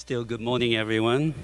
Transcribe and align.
Still, 0.00 0.22
good 0.22 0.40
morning, 0.40 0.76
everyone. 0.76 1.34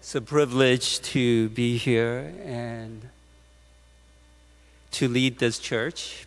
It's 0.00 0.14
a 0.14 0.20
privilege 0.20 1.00
to 1.12 1.48
be 1.48 1.78
here 1.78 2.34
and 2.44 3.08
to 4.90 5.08
lead 5.08 5.38
this 5.38 5.58
church. 5.58 6.26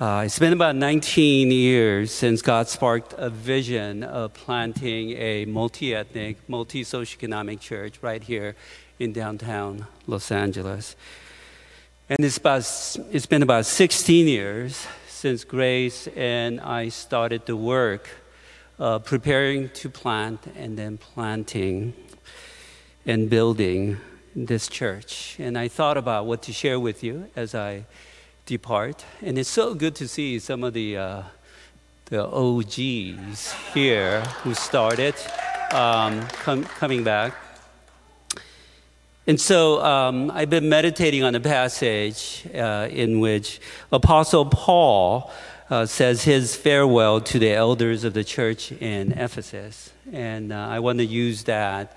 Uh, 0.00 0.22
it's 0.24 0.38
been 0.38 0.54
about 0.54 0.74
19 0.74 1.50
years 1.50 2.12
since 2.12 2.40
God 2.40 2.66
sparked 2.68 3.12
a 3.18 3.28
vision 3.28 4.02
of 4.04 4.32
planting 4.32 5.10
a 5.18 5.44
multi 5.44 5.94
ethnic, 5.94 6.38
multi 6.48 6.82
socioeconomic 6.82 7.60
church 7.60 7.98
right 8.00 8.22
here 8.22 8.56
in 8.98 9.12
downtown 9.12 9.86
Los 10.06 10.32
Angeles. 10.32 10.96
And 12.06 12.22
it's, 12.22 12.36
about, 12.36 12.58
it's 13.12 13.24
been 13.24 13.42
about 13.42 13.64
16 13.64 14.28
years 14.28 14.86
since 15.08 15.42
Grace 15.42 16.06
and 16.08 16.60
I 16.60 16.90
started 16.90 17.46
the 17.46 17.56
work 17.56 18.10
uh, 18.78 18.98
preparing 18.98 19.70
to 19.70 19.88
plant 19.88 20.40
and 20.54 20.76
then 20.76 20.98
planting 20.98 21.94
and 23.06 23.30
building 23.30 23.96
this 24.36 24.68
church. 24.68 25.36
And 25.38 25.56
I 25.56 25.68
thought 25.68 25.96
about 25.96 26.26
what 26.26 26.42
to 26.42 26.52
share 26.52 26.78
with 26.78 27.02
you 27.02 27.30
as 27.36 27.54
I 27.54 27.86
depart. 28.44 29.02
And 29.22 29.38
it's 29.38 29.48
so 29.48 29.72
good 29.72 29.94
to 29.94 30.06
see 30.06 30.38
some 30.40 30.62
of 30.62 30.74
the, 30.74 30.98
uh, 30.98 31.22
the 32.04 32.26
OGs 32.26 33.54
here 33.72 34.20
who 34.42 34.52
started 34.52 35.14
um, 35.72 36.20
com- 36.42 36.64
coming 36.64 37.02
back. 37.02 37.32
And 39.26 39.40
so 39.40 39.82
um, 39.82 40.30
I've 40.30 40.50
been 40.50 40.68
meditating 40.68 41.22
on 41.22 41.34
a 41.34 41.40
passage 41.40 42.46
uh, 42.54 42.88
in 42.90 43.20
which 43.20 43.58
Apostle 43.90 44.44
Paul 44.44 45.30
uh, 45.70 45.86
says 45.86 46.24
his 46.24 46.54
farewell 46.54 47.22
to 47.22 47.38
the 47.38 47.50
elders 47.50 48.04
of 48.04 48.12
the 48.12 48.22
church 48.22 48.70
in 48.70 49.12
Ephesus. 49.12 49.92
And 50.12 50.52
uh, 50.52 50.56
I 50.56 50.80
want 50.80 50.98
to 50.98 51.06
use 51.06 51.44
that 51.44 51.96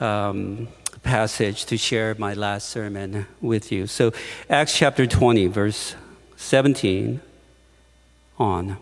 um, 0.00 0.68
passage 1.02 1.64
to 1.66 1.78
share 1.78 2.14
my 2.18 2.34
last 2.34 2.68
sermon 2.68 3.26
with 3.40 3.72
you. 3.72 3.86
So, 3.86 4.12
Acts 4.50 4.76
chapter 4.76 5.06
20, 5.06 5.46
verse 5.46 5.94
17 6.36 7.22
on. 8.38 8.76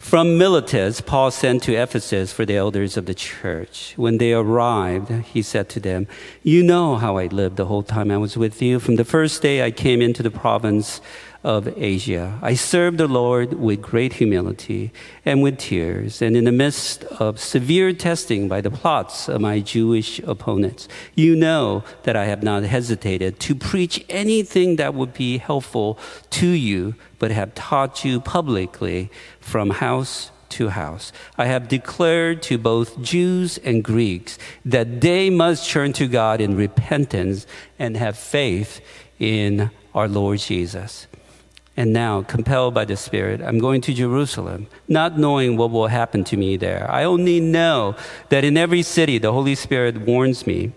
From 0.00 0.38
Miletus, 0.38 1.02
Paul 1.02 1.30
sent 1.30 1.62
to 1.64 1.74
Ephesus 1.74 2.32
for 2.32 2.46
the 2.46 2.56
elders 2.56 2.96
of 2.96 3.04
the 3.04 3.14
church. 3.14 3.92
When 3.96 4.16
they 4.16 4.32
arrived, 4.32 5.10
he 5.26 5.42
said 5.42 5.68
to 5.68 5.78
them, 5.78 6.08
You 6.42 6.62
know 6.64 6.96
how 6.96 7.18
I 7.18 7.26
lived 7.26 7.58
the 7.58 7.66
whole 7.66 7.82
time 7.82 8.10
I 8.10 8.16
was 8.16 8.34
with 8.36 8.62
you. 8.62 8.80
From 8.80 8.96
the 8.96 9.04
first 9.04 9.42
day 9.42 9.62
I 9.62 9.70
came 9.70 10.00
into 10.00 10.22
the 10.22 10.30
province 10.30 11.02
of 11.42 11.68
Asia. 11.76 12.38
I 12.42 12.54
served 12.54 12.98
the 12.98 13.08
Lord 13.08 13.54
with 13.54 13.80
great 13.80 14.14
humility 14.14 14.92
and 15.24 15.42
with 15.42 15.58
tears, 15.58 16.20
and 16.20 16.36
in 16.36 16.44
the 16.44 16.52
midst 16.52 17.04
of 17.04 17.40
severe 17.40 17.92
testing 17.92 18.48
by 18.48 18.60
the 18.60 18.70
plots 18.70 19.28
of 19.28 19.40
my 19.40 19.60
Jewish 19.60 20.18
opponents. 20.20 20.86
You 21.14 21.34
know 21.34 21.82
that 22.02 22.16
I 22.16 22.26
have 22.26 22.42
not 22.42 22.64
hesitated 22.64 23.40
to 23.40 23.54
preach 23.54 24.04
anything 24.08 24.76
that 24.76 24.94
would 24.94 25.14
be 25.14 25.38
helpful 25.38 25.98
to 26.30 26.46
you, 26.46 26.94
but 27.18 27.30
have 27.30 27.54
taught 27.54 28.04
you 28.04 28.20
publicly 28.20 29.10
from 29.40 29.70
house 29.70 30.30
to 30.50 30.68
house. 30.68 31.12
I 31.38 31.46
have 31.46 31.68
declared 31.68 32.42
to 32.42 32.58
both 32.58 33.00
Jews 33.00 33.56
and 33.58 33.82
Greeks 33.82 34.36
that 34.64 35.00
they 35.00 35.30
must 35.30 35.70
turn 35.70 35.92
to 35.94 36.06
God 36.06 36.40
in 36.40 36.56
repentance 36.56 37.46
and 37.78 37.96
have 37.96 38.18
faith 38.18 38.80
in 39.18 39.70
our 39.94 40.08
Lord 40.08 40.40
Jesus. 40.40 41.06
And 41.80 41.94
now, 41.94 42.20
compelled 42.20 42.74
by 42.74 42.84
the 42.84 42.94
Spirit, 42.94 43.40
I'm 43.40 43.58
going 43.58 43.80
to 43.80 43.94
Jerusalem, 43.94 44.66
not 44.86 45.18
knowing 45.18 45.56
what 45.56 45.70
will 45.70 45.86
happen 45.86 46.24
to 46.24 46.36
me 46.36 46.58
there. 46.58 46.86
I 46.90 47.04
only 47.04 47.40
know 47.40 47.96
that 48.28 48.44
in 48.44 48.58
every 48.58 48.82
city 48.82 49.16
the 49.16 49.32
Holy 49.32 49.54
Spirit 49.54 49.96
warns 50.02 50.46
me 50.46 50.72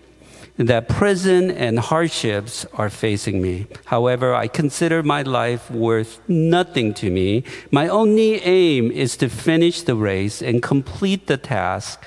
that 0.56 0.88
prison 0.88 1.50
and 1.50 1.78
hardships 1.78 2.64
are 2.72 2.88
facing 2.88 3.42
me. 3.42 3.66
However, 3.84 4.34
I 4.34 4.48
consider 4.48 5.02
my 5.02 5.20
life 5.20 5.70
worth 5.70 6.26
nothing 6.26 6.94
to 6.94 7.10
me. 7.10 7.44
My 7.70 7.86
only 7.86 8.40
aim 8.40 8.90
is 8.90 9.18
to 9.18 9.28
finish 9.28 9.82
the 9.82 9.96
race 9.96 10.40
and 10.40 10.62
complete 10.62 11.26
the 11.26 11.36
task 11.36 12.02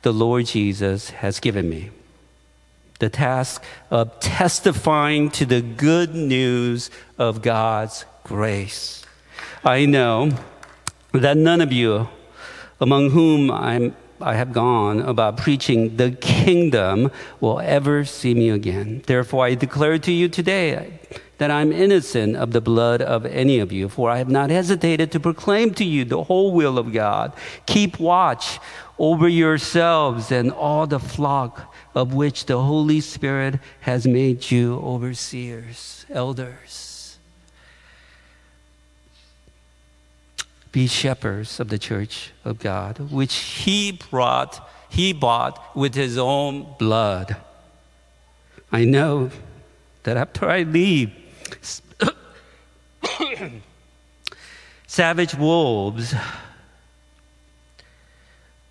the 0.00 0.12
Lord 0.14 0.46
Jesus 0.46 1.10
has 1.10 1.38
given 1.38 1.68
me 1.68 1.90
the 2.98 3.08
task 3.08 3.62
of 3.90 4.18
testifying 4.18 5.30
to 5.30 5.46
the 5.46 5.62
good 5.62 6.16
news 6.16 6.90
of 7.16 7.42
God's 7.42 8.04
grace. 8.28 9.06
I 9.64 9.86
know 9.86 10.30
that 11.12 11.36
none 11.36 11.62
of 11.62 11.72
you 11.72 12.08
among 12.78 13.10
whom 13.10 13.50
I'm, 13.50 13.96
I 14.20 14.34
have 14.34 14.52
gone 14.52 15.00
about 15.00 15.38
preaching 15.38 15.96
the 15.96 16.10
kingdom 16.12 17.10
will 17.40 17.58
ever 17.60 18.04
see 18.04 18.34
me 18.34 18.50
again. 18.50 19.02
Therefore, 19.06 19.46
I 19.46 19.54
declare 19.54 19.98
to 20.00 20.12
you 20.12 20.28
today 20.28 21.00
that 21.38 21.50
I'm 21.50 21.72
innocent 21.72 22.36
of 22.36 22.50
the 22.50 22.60
blood 22.60 23.00
of 23.00 23.24
any 23.24 23.60
of 23.60 23.72
you, 23.72 23.88
for 23.88 24.10
I 24.10 24.18
have 24.18 24.28
not 24.28 24.50
hesitated 24.50 25.10
to 25.12 25.20
proclaim 25.20 25.72
to 25.74 25.84
you 25.84 26.04
the 26.04 26.24
whole 26.24 26.52
will 26.52 26.78
of 26.78 26.92
God. 26.92 27.32
Keep 27.64 27.98
watch 27.98 28.58
over 28.98 29.26
yourselves 29.26 30.30
and 30.30 30.52
all 30.52 30.86
the 30.86 31.00
flock 31.00 31.74
of 31.94 32.12
which 32.12 32.46
the 32.46 32.60
Holy 32.60 33.00
Spirit 33.00 33.58
has 33.80 34.06
made 34.06 34.50
you 34.50 34.76
overseers, 34.80 36.04
elders. 36.10 36.87
Be 40.72 40.86
shepherds 40.86 41.60
of 41.60 41.68
the 41.68 41.78
church 41.78 42.32
of 42.44 42.58
God, 42.58 42.98
which 43.10 43.34
he 43.34 43.92
brought, 43.92 44.68
he 44.88 45.12
bought 45.12 45.76
with 45.76 45.94
his 45.94 46.18
own 46.18 46.74
blood. 46.78 47.36
I 48.70 48.84
know 48.84 49.30
that 50.02 50.16
after 50.16 50.48
I 50.48 50.62
leave, 50.62 51.12
savage 54.86 55.34
wolves 55.34 56.14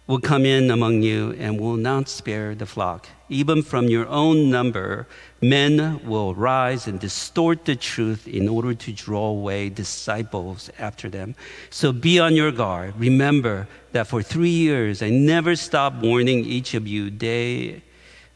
will 0.08 0.20
come 0.20 0.46
in 0.46 0.72
among 0.72 1.04
you 1.04 1.34
and 1.38 1.60
will 1.60 1.76
not 1.76 2.08
spare 2.08 2.56
the 2.56 2.66
flock. 2.66 3.08
Even 3.30 3.62
from 3.62 3.88
your 3.88 4.08
own 4.08 4.50
number, 4.50 5.06
men 5.42 6.00
will 6.08 6.34
rise 6.34 6.88
and 6.88 6.98
distort 7.00 7.66
the 7.66 7.76
truth 7.76 8.26
in 8.26 8.48
order 8.48 8.74
to 8.74 8.94
draw 8.94 9.28
away 9.28 9.68
disciples 9.68 10.70
after 10.80 11.10
them. 11.10 11.36
So 11.70 11.92
be 11.92 12.20
on 12.20 12.36
your 12.36 12.54
guard. 12.54 12.94
Remember 12.98 13.68
that 13.92 14.08
for 14.08 14.24
three 14.24 14.50
years 14.50 15.02
I 15.02 15.10
never 15.10 15.58
stopped 15.58 15.98
warning 16.02 16.46
each 16.46 16.74
of 16.74 16.88
you 16.88 17.10
day 17.10 17.84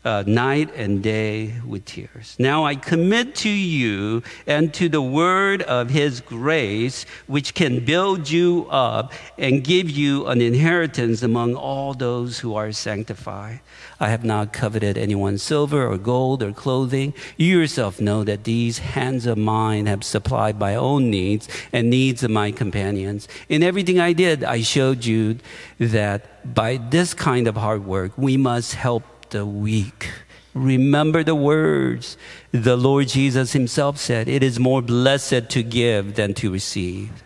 uh, 0.03 0.23
night 0.25 0.73
and 0.75 1.03
day 1.03 1.53
with 1.65 1.85
tears. 1.85 2.35
Now 2.39 2.65
I 2.65 2.75
commit 2.75 3.35
to 3.35 3.49
you 3.49 4.23
and 4.47 4.73
to 4.73 4.89
the 4.89 5.01
word 5.01 5.61
of 5.63 5.89
his 5.89 6.21
grace, 6.21 7.05
which 7.27 7.53
can 7.53 7.85
build 7.85 8.29
you 8.29 8.67
up 8.69 9.13
and 9.37 9.63
give 9.63 9.89
you 9.89 10.25
an 10.27 10.41
inheritance 10.41 11.21
among 11.21 11.55
all 11.55 11.93
those 11.93 12.39
who 12.39 12.55
are 12.55 12.71
sanctified. 12.71 13.59
I 13.99 14.09
have 14.09 14.23
not 14.23 14.53
coveted 14.53 14.97
anyone's 14.97 15.43
silver 15.43 15.85
or 15.85 15.97
gold 15.97 16.41
or 16.41 16.51
clothing. 16.51 17.13
You 17.37 17.59
yourself 17.59 18.01
know 18.01 18.23
that 18.23 18.45
these 18.45 18.79
hands 18.79 19.27
of 19.27 19.37
mine 19.37 19.85
have 19.85 20.03
supplied 20.03 20.59
my 20.59 20.75
own 20.75 21.11
needs 21.11 21.47
and 21.71 21.89
needs 21.89 22.23
of 22.23 22.31
my 22.31 22.51
companions. 22.51 23.27
In 23.49 23.61
everything 23.61 23.99
I 23.99 24.13
did, 24.13 24.43
I 24.43 24.61
showed 24.61 25.05
you 25.05 25.37
that 25.77 26.53
by 26.55 26.77
this 26.77 27.13
kind 27.13 27.47
of 27.47 27.55
hard 27.55 27.85
work, 27.85 28.13
we 28.17 28.37
must 28.37 28.73
help 28.73 29.03
the 29.31 29.45
weak. 29.45 30.11
Remember 30.53 31.23
the 31.23 31.35
words 31.35 32.17
the 32.51 32.77
Lord 32.77 33.07
Jesus 33.07 33.53
himself 33.53 33.97
said 33.97 34.27
it 34.27 34.43
is 34.43 34.59
more 34.59 34.81
blessed 34.81 35.49
to 35.49 35.63
give 35.63 36.15
than 36.15 36.33
to 36.35 36.51
receive. 36.51 37.23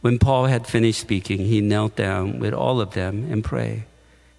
When 0.00 0.18
Paul 0.18 0.46
had 0.46 0.66
finished 0.66 1.00
speaking, 1.00 1.46
he 1.46 1.60
knelt 1.60 1.96
down 1.96 2.38
with 2.38 2.52
all 2.52 2.80
of 2.80 2.92
them 2.92 3.30
and 3.30 3.44
prayed. 3.44 3.84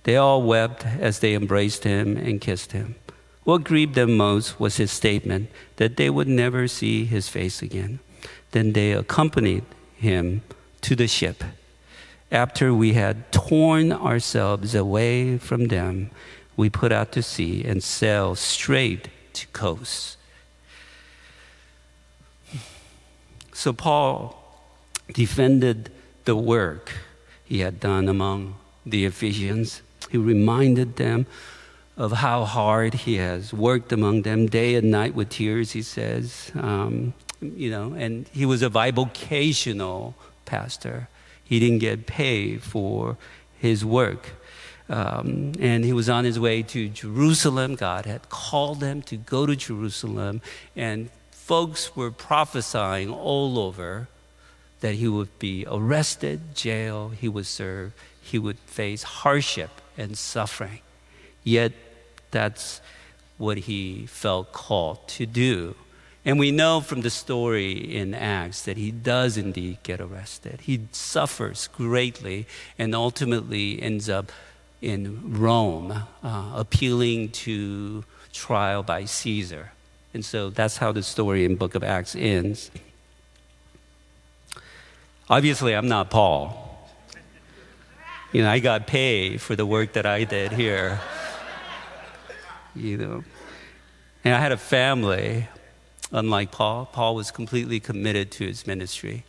They 0.04 0.16
all 0.16 0.44
wept 0.44 0.86
as 0.86 1.20
they 1.20 1.34
embraced 1.34 1.84
him 1.84 2.18
and 2.18 2.42
kissed 2.42 2.72
him. 2.72 2.96
What 3.44 3.64
grieved 3.64 3.96
them 3.96 4.18
most 4.18 4.60
was 4.60 4.78
his 4.78 4.92
statement 4.92 5.50
that 5.78 5.98
they 5.98 6.10
would 6.10 6.28
never 6.28 6.68
see 6.68 7.06
his 7.06 7.30
face 7.30 7.62
again. 7.62 8.00
Then 8.52 8.74
they 8.74 8.92
accompanied 8.92 9.64
him 9.96 10.42
to 10.82 10.96
the 10.96 11.08
ship 11.08 11.44
after 12.32 12.74
we 12.74 12.94
had 12.94 13.32
torn 13.32 13.92
ourselves 13.92 14.76
away 14.76 15.38
from 15.38 15.68
them, 15.68 16.12
we 16.58 16.70
put 16.70 16.92
out 16.92 17.12
to 17.14 17.22
sea 17.22 17.64
and 17.64 17.84
sailed 17.84 18.38
straight 18.38 19.10
to 19.34 19.48
Kos. 19.48 20.18
So 23.54 23.74
Paul 23.74 24.42
defended 25.14 25.92
the 26.26 26.36
work 26.36 26.92
he 27.46 27.60
had 27.60 27.80
done 27.80 28.10
among 28.10 28.56
the 28.86 29.06
Ephesians. 29.06 29.82
He 30.10 30.18
reminded 30.18 30.96
them 30.96 31.28
of 31.98 32.12
how 32.12 32.44
hard 32.44 32.94
he 32.94 33.16
has 33.16 33.54
worked 33.54 33.92
among 33.92 34.24
them 34.24 34.48
day 34.48 34.76
and 34.76 34.92
night 34.92 35.16
with 35.16 35.30
tears, 35.30 35.72
he 35.72 35.82
says. 35.82 36.52
Um, 36.56 37.14
you 37.42 37.70
know, 37.70 37.94
and 37.94 38.28
he 38.30 38.46
was 38.46 38.62
a 38.62 38.70
bivocational 38.70 40.16
pastor. 40.46 41.08
He 41.46 41.60
didn't 41.60 41.80
get 41.80 42.06
paid 42.06 42.62
for 42.62 43.18
his 43.58 43.86
work. 43.86 44.32
Um, 44.90 45.54
and 45.60 45.84
he 45.84 45.94
was 45.94 46.10
on 46.10 46.26
his 46.26 46.40
way 46.40 46.62
to 46.64 46.90
Jerusalem. 46.90 47.76
God 47.76 48.06
had 48.06 48.30
called 48.30 48.84
him 48.84 49.02
to 49.04 49.16
go 49.16 49.46
to 49.46 49.56
Jerusalem, 49.56 50.42
and 50.76 51.10
folks 51.32 51.96
were 51.96 52.12
prophesying 52.12 53.10
all 53.10 53.58
over 53.58 54.08
that 54.82 54.96
he 54.96 55.08
would 55.08 55.40
be 55.40 55.66
arrested, 55.68 56.56
jailed, 56.56 57.16
he 57.16 57.30
would 57.30 57.48
serve, 57.48 57.94
he 58.22 58.38
would 58.38 58.60
face 58.60 59.04
hardship 59.04 59.70
and 59.98 60.18
suffering. 60.18 60.80
Yet, 61.44 61.72
that's 62.32 62.82
what 63.38 63.60
he 63.60 64.06
felt 64.06 64.52
called 64.52 65.08
to 65.08 65.26
do. 65.26 65.76
And 66.26 66.40
we 66.40 66.50
know 66.50 66.82
from 66.82 67.02
the 67.02 67.12
story 67.12 67.74
in 67.74 68.16
Acts 68.16 68.64
that 68.64 68.78
he 68.78 68.90
does 68.90 69.38
indeed 69.38 69.78
get 69.84 70.02
arrested. 70.02 70.62
He 70.62 70.88
suffers 70.92 71.68
greatly 71.68 72.48
and 72.80 72.96
ultimately 72.96 73.80
ends 73.80 74.10
up 74.10 74.32
in 74.82 75.38
Rome, 75.40 75.92
uh, 76.24 76.52
appealing 76.56 77.30
to 77.30 78.04
trial 78.34 78.82
by 78.82 79.06
Caesar. 79.06 79.72
And 80.16 80.26
so 80.26 80.50
that's 80.50 80.78
how 80.78 80.92
the 80.92 81.04
story 81.04 81.46
in 81.46 81.58
book 81.58 81.76
of 81.76 81.84
Acts 81.84 82.16
ends. 82.16 82.72
Obviously, 85.30 85.76
I'm 85.76 85.88
not 85.88 86.10
Paul. 86.10 86.90
You 88.32 88.42
know, 88.44 88.50
I 88.50 88.60
got 88.60 88.88
paid 88.88 89.42
for 89.42 89.56
the 89.56 89.66
work 89.66 89.94
that 89.94 90.06
I 90.06 90.24
did 90.24 90.52
here. 90.52 91.00
You 92.76 92.98
know, 92.98 93.24
and 94.24 94.34
I 94.34 94.40
had 94.40 94.52
a 94.52 94.58
family 94.58 95.48
unlike 96.16 96.52
Paul. 96.52 96.88
Paul 96.92 97.16
was 97.16 97.30
completely 97.30 97.80
committed 97.80 98.32
to 98.32 98.48
his 98.48 98.66
ministry. 98.66 99.26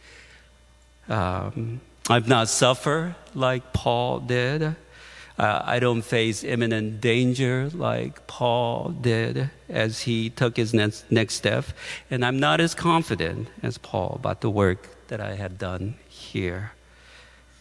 Um, 1.08 1.80
I've 2.08 2.28
not 2.28 2.48
suffered 2.48 3.16
like 3.34 3.72
Paul 3.72 4.20
did. 4.20 4.62
Uh, 4.62 5.62
I 5.64 5.80
don't 5.80 6.02
face 6.02 6.44
imminent 6.44 7.00
danger 7.00 7.68
like 7.74 8.26
Paul 8.26 8.94
did 9.00 9.50
as 9.68 10.02
he 10.02 10.30
took 10.30 10.56
his 10.56 10.72
next, 10.72 11.10
next 11.10 11.34
step. 11.34 11.66
And 12.10 12.24
I'm 12.24 12.38
not 12.38 12.60
as 12.60 12.74
confident 12.74 13.48
as 13.62 13.76
Paul 13.76 14.12
about 14.14 14.40
the 14.40 14.48
work 14.48 14.88
that 15.08 15.20
I 15.20 15.34
had 15.34 15.58
done 15.58 15.96
here. 16.08 16.72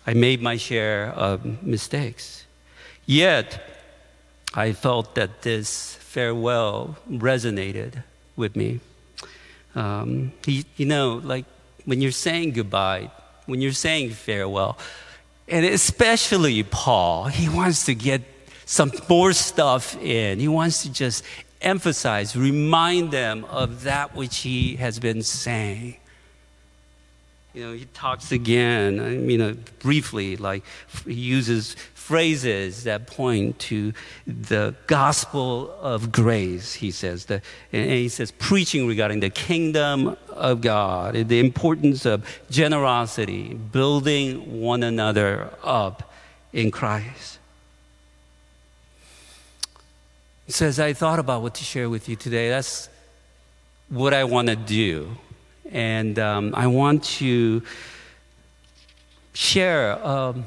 I 0.08 0.14
made 0.14 0.42
my 0.42 0.56
share 0.56 1.08
of 1.08 1.64
mistakes. 1.64 2.46
Yet, 3.06 3.62
I 4.54 4.72
felt 4.72 5.16
that 5.16 5.42
this 5.42 5.96
farewell 5.96 6.98
resonated 7.10 8.04
with 8.36 8.56
me. 8.56 8.80
Um, 9.76 10.32
he, 10.46 10.66
you 10.78 10.86
know, 10.86 11.22
like 11.24 11.46
when 11.86 12.02
you're 12.02 12.12
saying 12.12 12.52
goodbye, 12.52 13.12
when 13.46 13.62
you're 13.62 13.74
saying 13.74 14.12
farewell, 14.12 14.78
and 15.48 15.66
especially 15.66 16.64
Paul, 16.64 17.26
he 17.26 17.50
wants 17.50 17.86
to 17.86 17.94
get 17.94 18.22
some 18.66 18.92
more 19.08 19.34
stuff 19.34 19.96
in. 20.02 20.40
He 20.40 20.48
wants 20.48 20.84
to 20.84 20.92
just 20.92 21.24
emphasize, 21.62 22.36
remind 22.36 23.12
them 23.12 23.46
of 23.46 23.84
that 23.84 24.16
which 24.16 24.38
he 24.38 24.78
has 24.78 25.00
been 25.00 25.22
saying 25.22 25.98
you 27.56 27.64
know, 27.64 27.74
he 27.74 27.86
talks 27.94 28.34
again, 28.34 29.30
you 29.30 29.38
know, 29.38 29.56
briefly, 29.80 30.36
like 30.36 30.64
he 31.06 31.14
uses 31.14 31.78
phrases 32.06 32.84
that 32.84 33.08
point 33.08 33.58
to 33.58 33.92
the 34.28 34.76
gospel 34.86 35.76
of 35.82 36.12
grace, 36.12 36.76
he 36.76 36.92
says. 36.92 37.26
The, 37.26 37.42
and 37.74 37.90
he 37.90 38.10
says, 38.10 38.30
preaching 38.30 38.86
regarding 38.88 39.22
the 39.22 39.32
kingdom 39.32 40.16
of 40.30 40.62
God, 40.62 41.16
the 41.16 41.40
importance 41.40 42.06
of 42.06 42.24
generosity, 42.52 43.56
building 43.56 44.62
one 44.62 44.84
another 44.84 45.50
up 45.64 46.14
in 46.54 46.70
Christ. 46.70 47.40
He 50.46 50.52
says, 50.52 50.80
I 50.80 50.94
thought 50.94 51.18
about 51.18 51.42
what 51.42 51.56
to 51.56 51.64
share 51.64 51.90
with 51.90 52.08
you 52.08 52.16
today. 52.16 52.50
That's 52.50 52.88
what 53.90 54.14
I 54.14 54.26
want 54.26 54.50
to 54.50 54.56
do. 54.56 55.10
And 55.72 56.20
um, 56.20 56.54
I 56.56 56.68
want 56.68 57.04
to 57.20 57.64
share 59.34 60.06
um, 60.06 60.46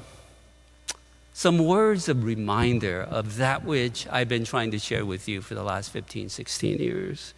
some 1.39 1.59
words 1.59 2.09
of 2.09 2.25
reminder 2.25 3.01
of 3.01 3.37
that 3.37 3.65
which 3.65 4.09
I've 4.11 4.29
been 4.29 4.45
trying 4.45 4.73
to 4.73 4.79
share 4.81 5.07
with 5.07 5.29
you 5.29 5.41
for 5.41 5.55
the 5.55 5.63
last 5.63 5.93
15, 5.93 6.31
16 6.31 6.79
years. 6.79 7.33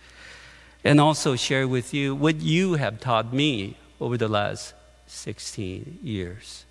And 0.83 0.99
also 0.99 1.37
share 1.37 1.69
with 1.69 1.93
you 1.93 2.15
what 2.15 2.37
you 2.37 2.77
have 2.77 2.99
taught 2.99 3.31
me 3.35 3.77
over 4.01 4.17
the 4.17 4.27
last 4.27 4.73
16 5.07 5.99
years 6.03 6.65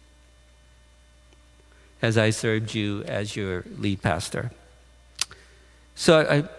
as 2.01 2.17
I 2.17 2.31
served 2.31 2.73
you 2.73 3.03
as 3.03 3.35
your 3.35 3.63
lead 3.77 4.01
pastor. 4.01 4.49
So 5.93 6.21
I, 6.21 6.49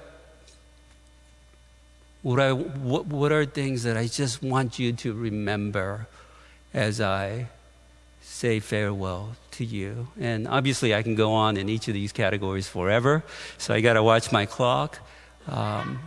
what, 2.22 2.38
I, 2.38 2.52
what, 2.52 3.06
what 3.06 3.32
are 3.32 3.44
things 3.44 3.82
that 3.82 3.96
I 3.96 4.06
just 4.06 4.40
want 4.40 4.78
you 4.78 4.92
to 4.92 5.14
remember 5.14 6.06
as 6.72 7.00
I 7.00 7.48
say 8.30 8.60
farewell 8.60 9.36
to 9.50 9.64
you? 9.64 10.08
And 10.18 10.46
obviously, 10.46 10.94
I 10.94 11.02
can 11.02 11.16
go 11.16 11.32
on 11.32 11.56
in 11.56 11.68
each 11.68 11.88
of 11.88 11.94
these 11.94 12.12
categories 12.12 12.68
forever, 12.68 13.24
so 13.58 13.74
I 13.74 13.80
got 13.80 13.94
to 13.94 14.02
watch 14.02 14.30
my 14.30 14.46
clock. 14.46 15.00
Um, 15.48 15.98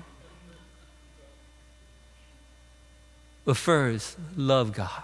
but 3.46 3.58
first, 3.58 4.18
love 4.38 4.72
God. 4.72 5.04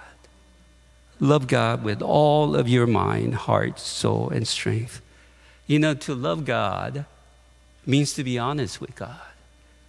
Love 1.20 1.48
God 1.48 1.84
with 1.84 2.02
all 2.02 2.56
of 2.56 2.70
your 2.70 2.88
mind, 2.88 3.36
heart, 3.36 3.80
soul, 3.80 4.30
and 4.30 4.48
strength. 4.48 5.02
You 5.68 5.78
know, 5.78 5.94
to 5.94 6.16
love 6.16 6.46
God 6.46 7.06
means 7.86 8.14
to 8.14 8.24
be 8.24 8.40
honest 8.40 8.80
with 8.80 8.96
God. 8.96 9.20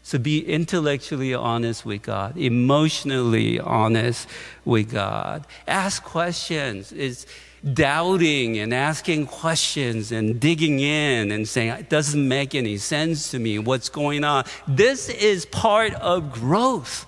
So 0.03 0.19
be 0.19 0.45
intellectually 0.45 1.35
honest 1.35 1.85
with 1.85 2.03
God, 2.03 2.37
emotionally 2.37 3.61
honest 3.61 4.29
with 4.65 4.91
God. 4.91 5.47
Ask 5.69 6.03
questions. 6.03 6.93
It's 6.93 7.27
doubting 7.75 8.59
and 8.59 8.73
asking 8.73 9.27
questions 9.27 10.11
and 10.13 10.41
digging 10.41 10.81
in 10.81 11.31
and 11.31 11.47
saying, 11.47 11.71
it 11.71 11.91
doesn't 11.91 12.27
make 12.27 12.55
any 12.55 12.79
sense 12.79 13.31
to 13.31 13.39
me. 13.39 13.59
What's 13.59 13.89
going 13.91 14.25
on? 14.25 14.45
This 14.67 15.11
is 15.11 15.45
part 15.47 15.93
of 15.95 16.33
growth. 16.33 17.07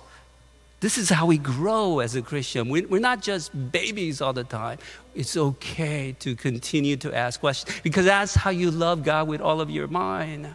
This 0.79 0.97
is 0.97 1.09
how 1.09 1.25
we 1.25 1.37
grow 1.37 1.99
as 1.99 2.15
a 2.15 2.21
Christian. 2.21 2.69
We're 2.69 2.99
not 2.99 3.21
just 3.21 3.71
babies 3.71 4.21
all 4.21 4.33
the 4.33 4.43
time. 4.43 4.79
It's 5.15 5.35
okay 5.35 6.15
to 6.19 6.35
continue 6.35 6.97
to 6.97 7.15
ask 7.15 7.39
questions 7.39 7.75
because 7.81 8.05
that's 8.05 8.35
how 8.35 8.51
you 8.51 8.69
love 8.69 9.03
God 9.03 9.27
with 9.27 9.41
all 9.41 9.61
of 9.61 9.69
your 9.69 9.87
mind 9.87 10.53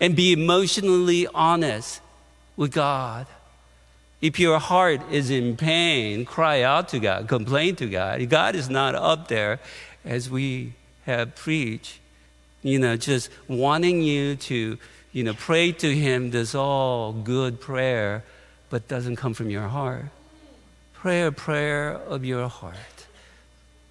and 0.00 0.14
be 0.14 0.32
emotionally 0.32 1.26
honest 1.34 2.00
with 2.56 2.72
God. 2.72 3.26
If 4.20 4.38
your 4.38 4.58
heart 4.58 5.00
is 5.10 5.30
in 5.30 5.56
pain, 5.56 6.24
cry 6.24 6.62
out 6.62 6.88
to 6.88 6.98
God, 6.98 7.28
complain 7.28 7.76
to 7.76 7.86
God. 7.86 8.28
God 8.28 8.54
is 8.54 8.68
not 8.68 8.94
up 8.94 9.28
there 9.28 9.60
as 10.04 10.28
we 10.28 10.72
have 11.06 11.36
preached, 11.36 12.00
you 12.62 12.78
know, 12.78 12.96
just 12.96 13.30
wanting 13.46 14.02
you 14.02 14.34
to, 14.36 14.76
you 15.12 15.24
know, 15.24 15.34
pray 15.34 15.70
to 15.72 15.94
Him 15.94 16.30
this 16.30 16.54
all 16.54 17.12
good 17.12 17.60
prayer, 17.60 18.24
but 18.70 18.88
doesn't 18.88 19.16
come 19.16 19.34
from 19.34 19.50
your 19.50 19.68
heart. 19.68 20.06
Pray 20.94 21.22
a 21.22 21.30
prayer 21.30 21.92
of 21.92 22.24
your 22.24 22.48
heart. 22.48 23.06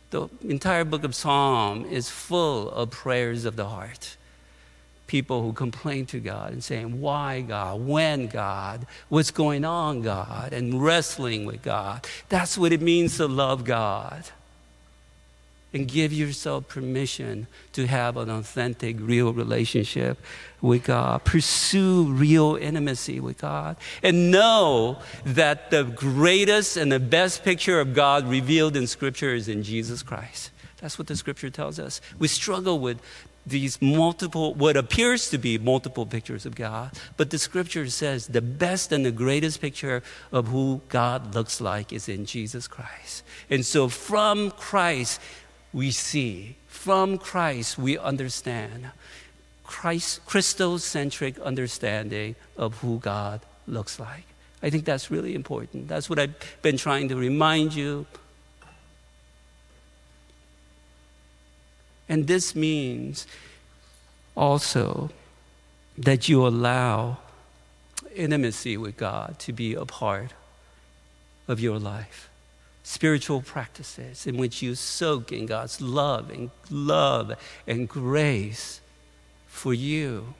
The 0.09 0.27
entire 0.43 0.83
book 0.83 1.05
of 1.05 1.15
Psalm 1.15 1.85
is 1.85 2.09
full 2.09 2.69
of 2.69 2.91
prayers 2.91 3.45
of 3.45 3.55
the 3.55 3.67
heart 3.67 4.17
people 5.07 5.41
who 5.41 5.53
complain 5.53 6.05
to 6.07 6.19
God 6.19 6.51
and 6.51 6.63
saying, 6.63 7.01
Why, 7.01 7.41
God? 7.41 7.81
When, 7.85 8.27
God? 8.27 8.85
What's 9.09 9.31
going 9.31 9.65
on, 9.65 10.01
God? 10.01 10.53
And 10.53 10.83
wrestling 10.83 11.45
with 11.45 11.63
God. 11.63 12.05
That's 12.29 12.57
what 12.57 12.71
it 12.73 12.81
means 12.81 13.17
to 13.17 13.27
love 13.27 13.63
God. 13.63 14.23
And 15.73 15.87
give 15.87 16.13
yourself 16.13 16.67
permission 16.69 17.47
to 17.73 17.87
have 17.87 18.17
an 18.17 18.29
authentic, 18.29 18.95
real 18.99 19.33
relationship 19.33 20.17
with 20.61 20.85
God. 20.85 21.23
Pursue 21.23 22.05
real 22.05 22.55
intimacy 22.55 23.19
with 23.19 23.37
God. 23.37 23.75
And 24.01 24.31
know 24.31 24.99
that 25.25 25.69
the 25.69 25.83
greatest 25.83 26.77
and 26.77 26.91
the 26.91 26.99
best 26.99 27.43
picture 27.43 27.79
of 27.79 27.93
God 27.93 28.27
revealed 28.27 28.77
in 28.77 28.87
Scripture 28.87 29.33
is 29.33 29.47
in 29.47 29.61
Jesus 29.61 30.03
Christ. 30.03 30.51
That's 30.81 30.99
what 30.99 31.07
the 31.07 31.15
scripture 31.15 31.49
tells 31.49 31.79
us. 31.79 32.01
We 32.19 32.27
struggle 32.27 32.79
with 32.79 33.01
these 33.47 33.81
multiple, 33.81 34.53
what 34.53 34.75
appears 34.75 35.29
to 35.29 35.37
be 35.37 35.57
multiple 35.57 36.05
pictures 36.05 36.45
of 36.45 36.55
God. 36.55 36.91
But 37.15 37.29
the 37.29 37.37
scripture 37.37 37.89
says 37.89 38.27
the 38.27 38.41
best 38.41 38.91
and 38.91 39.05
the 39.05 39.11
greatest 39.11 39.61
picture 39.61 40.03
of 40.31 40.47
who 40.47 40.81
God 40.89 41.33
looks 41.33 41.61
like 41.61 41.93
is 41.93 42.09
in 42.09 42.25
Jesus 42.25 42.67
Christ. 42.67 43.23
And 43.49 43.65
so 43.65 43.87
from 43.87 44.51
Christ, 44.51 45.21
we 45.73 45.91
see, 45.91 46.57
from 46.67 47.17
Christ, 47.17 47.77
we 47.77 47.97
understand. 47.97 48.91
Christ, 49.63 50.25
Christocentric 50.25 51.41
understanding 51.43 52.35
of 52.57 52.77
who 52.79 52.99
God 52.99 53.41
looks 53.67 53.99
like. 53.99 54.23
I 54.63 54.69
think 54.69 54.85
that's 54.85 55.11
really 55.11 55.35
important. 55.35 55.87
That's 55.87 56.09
what 56.09 56.19
I've 56.19 56.33
been 56.61 56.77
trying 56.77 57.09
to 57.09 57.15
remind 57.15 57.75
you. 57.75 58.05
And 62.09 62.27
this 62.27 62.55
means 62.55 63.27
also 64.35 65.09
that 65.97 66.29
you 66.29 66.45
allow 66.45 67.17
intimacy 68.15 68.77
with 68.77 68.97
God 68.97 69.37
to 69.39 69.53
be 69.53 69.73
a 69.73 69.85
part 69.85 70.31
of 71.47 71.59
your 71.59 71.79
life. 71.79 72.29
Spiritual 72.83 73.41
practices 73.41 74.25
in 74.25 74.37
which 74.37 74.61
you 74.61 74.75
soak 74.75 75.31
in 75.31 75.45
God's 75.45 75.81
love 75.81 76.29
and 76.29 76.49
love 76.69 77.33
and 77.67 77.89
grace 77.89 78.79
for 79.47 79.73
you. 79.73 80.35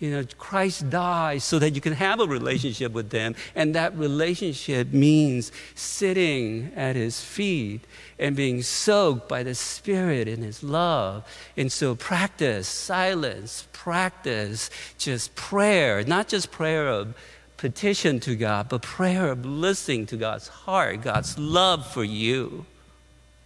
You 0.00 0.12
know, 0.12 0.24
Christ 0.38 0.90
died 0.90 1.42
so 1.42 1.58
that 1.58 1.74
you 1.74 1.80
can 1.80 1.92
have 1.92 2.20
a 2.20 2.26
relationship 2.26 2.92
with 2.92 3.10
them. 3.10 3.34
And 3.56 3.74
that 3.74 3.96
relationship 3.96 4.92
means 4.92 5.50
sitting 5.74 6.72
at 6.76 6.94
his 6.94 7.20
feet 7.20 7.80
and 8.18 8.36
being 8.36 8.62
soaked 8.62 9.28
by 9.28 9.42
the 9.42 9.56
Spirit 9.56 10.28
in 10.28 10.42
his 10.42 10.62
love. 10.62 11.24
And 11.56 11.72
so 11.72 11.96
practice 11.96 12.68
silence, 12.68 13.66
practice 13.72 14.70
just 14.98 15.34
prayer, 15.34 16.04
not 16.04 16.28
just 16.28 16.52
prayer 16.52 16.86
of 16.88 17.14
petition 17.56 18.20
to 18.20 18.36
God, 18.36 18.68
but 18.68 18.82
prayer 18.82 19.32
of 19.32 19.44
listening 19.44 20.06
to 20.06 20.16
God's 20.16 20.46
heart, 20.46 21.02
God's 21.02 21.36
love 21.38 21.84
for 21.86 22.04
you. 22.04 22.66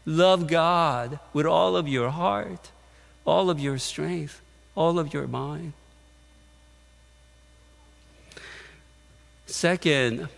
Love 0.04 0.48
God 0.48 1.18
with 1.32 1.46
all 1.46 1.76
of 1.76 1.88
your 1.88 2.10
heart, 2.10 2.72
all 3.24 3.48
of 3.48 3.58
your 3.58 3.78
strength, 3.78 4.42
all 4.74 4.98
of 4.98 5.14
your 5.14 5.26
mind. 5.26 5.72
Second, 9.52 10.28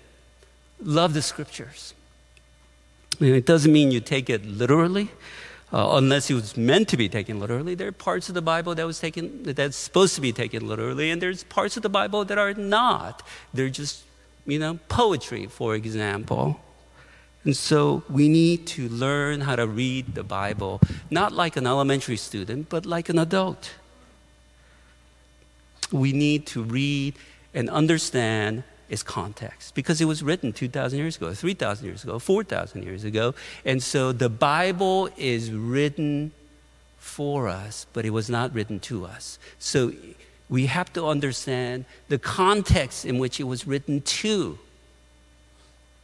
love 0.83 1.15
the 1.15 1.23
scriptures. 1.23 1.95
It 3.21 3.47
doesn't 3.47 3.73
mean 3.73 3.93
you 3.93 4.01
take 4.01 4.29
it 4.29 4.45
literally, 4.45 5.09
uh, 5.73 5.91
unless 5.93 6.31
it 6.31 6.35
was 6.35 6.57
meant 6.57 6.89
to 6.89 6.97
be 6.97 7.09
taken 7.09 7.39
literally. 7.39 7.77
There 7.77 7.87
are 7.87 7.93
parts 7.93 8.29
of 8.29 8.35
the 8.35 8.43
Bible 8.43 8.75
that 8.75 8.85
was 8.85 8.99
taken 8.99 9.45
that's 9.45 9.77
supposed 9.77 10.17
to 10.17 10.21
be 10.21 10.33
taken 10.33 10.67
literally, 10.67 11.13
and 11.13 11.23
there's 11.23 11.45
parts 11.45 11.77
of 11.77 11.85
the 11.85 11.89
Bible 11.89 12.25
that 12.25 12.39
are 12.39 12.55
not. 12.55 13.23
They're 13.55 13.71
just, 13.71 14.03
you 14.47 14.59
know, 14.59 14.81
poetry, 14.89 15.47
for 15.47 15.77
example. 15.77 16.61
And 17.45 17.57
so 17.57 18.03
we 18.11 18.29
need 18.29 18.67
to 18.75 18.89
learn 18.89 19.43
how 19.43 19.55
to 19.55 19.67
read 19.69 20.17
the 20.17 20.25
Bible, 20.25 20.81
not 21.09 21.31
like 21.31 21.57
an 21.57 21.69
elementary 21.69 22.17
student, 22.17 22.69
but 22.69 22.85
like 22.85 23.09
an 23.09 23.21
adult. 23.21 23.75
We 25.93 26.13
need 26.13 26.47
to 26.49 26.65
read 26.65 27.15
and 27.55 27.71
understand 27.71 28.65
is 28.89 29.03
context 29.03 29.75
because 29.75 30.01
it 30.01 30.05
was 30.05 30.23
written 30.23 30.53
2,000 30.53 30.99
years 30.99 31.17
ago, 31.17 31.33
3,000 31.35 31.87
years 31.87 32.05
ago, 32.05 32.19
4,000 32.19 32.83
years 32.83 33.05
ago. 33.05 33.35
And 33.65 33.83
so 33.83 34.13
the 34.13 34.29
Bible 34.29 35.09
is 35.17 35.51
written 35.51 36.33
for 36.99 37.49
us, 37.49 37.87
but 37.93 38.05
it 38.05 38.11
was 38.11 38.31
not 38.31 38.55
written 38.55 38.81
to 38.81 39.05
us. 39.07 39.39
So 39.59 39.93
we 40.49 40.67
have 40.67 40.93
to 40.93 41.07
understand 41.07 41.85
the 42.09 42.19
context 42.19 43.05
in 43.05 43.19
which 43.19 43.41
it 43.41 43.45
was 43.45 43.67
written 43.67 44.01
to 44.01 44.59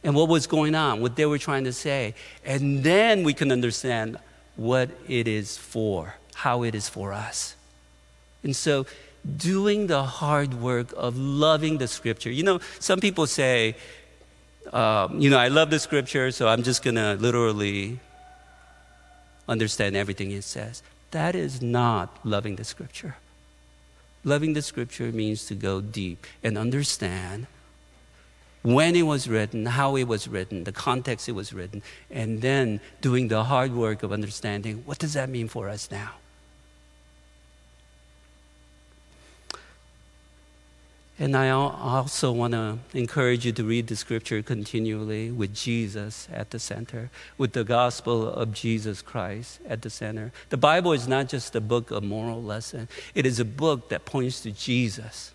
and 0.03 0.15
what 0.15 0.27
was 0.29 0.47
going 0.47 0.73
on, 0.75 1.01
what 1.01 1.15
they 1.15 1.25
were 1.25 1.37
trying 1.37 1.63
to 1.65 1.73
say. 1.73 2.15
And 2.43 2.83
then 2.83 3.23
we 3.23 3.33
can 3.33 3.51
understand 3.51 4.17
what 4.55 4.89
it 5.07 5.27
is 5.27 5.57
for, 5.57 6.15
how 6.35 6.63
it 6.63 6.75
is 6.75 6.89
for 6.89 7.13
us. 7.13 7.55
And 8.43 8.55
so 8.55 8.85
doing 9.37 9.87
the 9.87 10.03
hard 10.03 10.55
work 10.55 10.93
of 10.97 11.17
loving 11.17 11.77
the 11.77 11.87
scripture. 11.87 12.31
You 12.31 12.43
know, 12.43 12.59
some 12.79 12.99
people 12.99 13.27
say, 13.27 13.75
um, 14.73 15.19
you 15.19 15.29
know, 15.29 15.37
I 15.37 15.47
love 15.47 15.69
the 15.69 15.79
scripture, 15.79 16.31
so 16.31 16.47
I'm 16.47 16.63
just 16.63 16.83
going 16.83 16.95
to 16.95 17.15
literally 17.15 17.99
understand 19.47 19.95
everything 19.95 20.31
it 20.31 20.43
says. 20.43 20.81
That 21.11 21.35
is 21.35 21.61
not 21.61 22.19
loving 22.23 22.55
the 22.55 22.63
scripture. 22.63 23.15
Loving 24.23 24.53
the 24.53 24.61
scripture 24.61 25.11
means 25.11 25.45
to 25.47 25.55
go 25.55 25.81
deep 25.81 26.25
and 26.43 26.57
understand 26.57 27.47
when 28.61 28.95
it 28.95 29.01
was 29.03 29.27
written, 29.27 29.65
how 29.65 29.95
it 29.95 30.03
was 30.03 30.27
written, 30.27 30.63
the 30.63 30.71
context 30.71 31.27
it 31.27 31.31
was 31.31 31.51
written, 31.51 31.81
and 32.11 32.41
then 32.41 32.79
doing 33.01 33.27
the 33.27 33.43
hard 33.45 33.73
work 33.73 34.03
of 34.03 34.11
understanding 34.11 34.83
what 34.85 34.99
does 34.99 35.13
that 35.13 35.29
mean 35.29 35.47
for 35.47 35.67
us 35.67 35.89
now? 35.89 36.11
And 41.21 41.37
I 41.37 41.51
also 41.51 42.31
want 42.31 42.53
to 42.53 42.79
encourage 42.95 43.45
you 43.45 43.51
to 43.51 43.63
read 43.63 43.85
the 43.85 43.95
scripture 43.95 44.41
continually 44.41 45.29
with 45.29 45.53
Jesus 45.53 46.27
at 46.33 46.49
the 46.49 46.57
center, 46.57 47.11
with 47.37 47.53
the 47.53 47.63
gospel 47.63 48.27
of 48.27 48.53
Jesus 48.53 49.03
Christ 49.03 49.59
at 49.69 49.83
the 49.83 49.91
center. 49.91 50.31
The 50.49 50.57
Bible 50.57 50.93
is 50.93 51.07
not 51.07 51.29
just 51.29 51.55
a 51.55 51.61
book 51.61 51.91
of 51.91 52.01
moral 52.01 52.41
lesson, 52.41 52.87
it 53.13 53.27
is 53.27 53.39
a 53.39 53.45
book 53.45 53.89
that 53.89 54.03
points 54.03 54.41
to 54.41 54.51
Jesus 54.51 55.31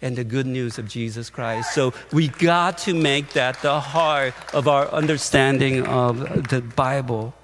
and 0.00 0.16
the 0.16 0.24
good 0.24 0.46
news 0.46 0.78
of 0.78 0.88
Jesus 0.88 1.28
Christ. 1.28 1.74
So 1.74 1.92
we 2.10 2.28
got 2.28 2.78
to 2.78 2.94
make 2.94 3.34
that 3.34 3.60
the 3.60 3.80
heart 3.80 4.32
of 4.54 4.66
our 4.66 4.88
understanding 4.92 5.86
of 5.86 6.48
the 6.48 6.62
Bible 6.62 7.34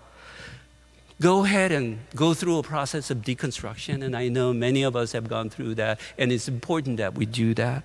go 1.22 1.44
ahead 1.44 1.70
and 1.70 2.00
go 2.16 2.34
through 2.34 2.58
a 2.58 2.62
process 2.62 3.10
of 3.10 3.18
deconstruction. 3.18 4.04
And 4.04 4.16
I 4.16 4.28
know 4.28 4.52
many 4.52 4.82
of 4.82 4.96
us 4.96 5.12
have 5.12 5.28
gone 5.28 5.48
through 5.48 5.76
that, 5.76 6.00
and 6.18 6.32
it's 6.32 6.48
important 6.48 6.96
that 6.96 7.14
we 7.14 7.24
do 7.24 7.54
that. 7.54 7.84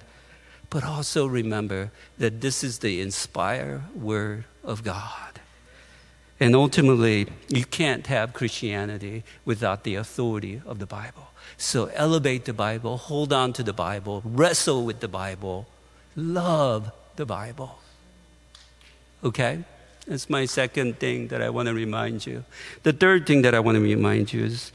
But 0.70 0.84
also 0.84 1.27
remember 1.27 1.91
that 2.17 2.41
this 2.41 2.63
is 2.63 2.79
the 2.79 3.00
inspired 3.00 3.84
word 3.96 4.46
of 4.63 4.84
God. 4.84 5.39
And 6.39 6.56
ultimately, 6.56 7.27
you 7.48 7.63
can't 7.63 8.08
have 8.08 8.34
Christianity 8.34 9.24
without 9.46 9.84
the 9.84 9.96
authority 9.96 10.62
of 10.65 10.79
the 10.79 10.86
Bible. 10.86 11.27
So 11.58 11.86
elevate 11.94 12.46
the 12.46 12.53
Bible, 12.53 12.98
hold 12.98 13.32
on 13.32 13.53
to 13.53 13.63
the 13.63 13.74
Bible, 13.74 14.22
wrestle 14.25 14.84
with 14.84 15.00
the 15.00 15.08
Bible, 15.08 15.67
love 16.15 16.91
the 17.15 17.25
Bible. 17.25 17.79
Okay? 19.24 19.63
That's 20.08 20.30
my 20.30 20.46
second 20.46 21.00
thing 21.00 21.28
that 21.28 21.42
I 21.42 21.50
want 21.50 21.68
to 21.68 21.74
remind 21.74 22.26
you. 22.26 22.46
The 22.84 22.94
third 22.94 23.28
thing 23.28 23.42
that 23.42 23.54
I 23.54 23.60
want 23.60 23.76
to 23.76 23.82
remind 23.82 24.32
you 24.32 24.46
is 24.46 24.72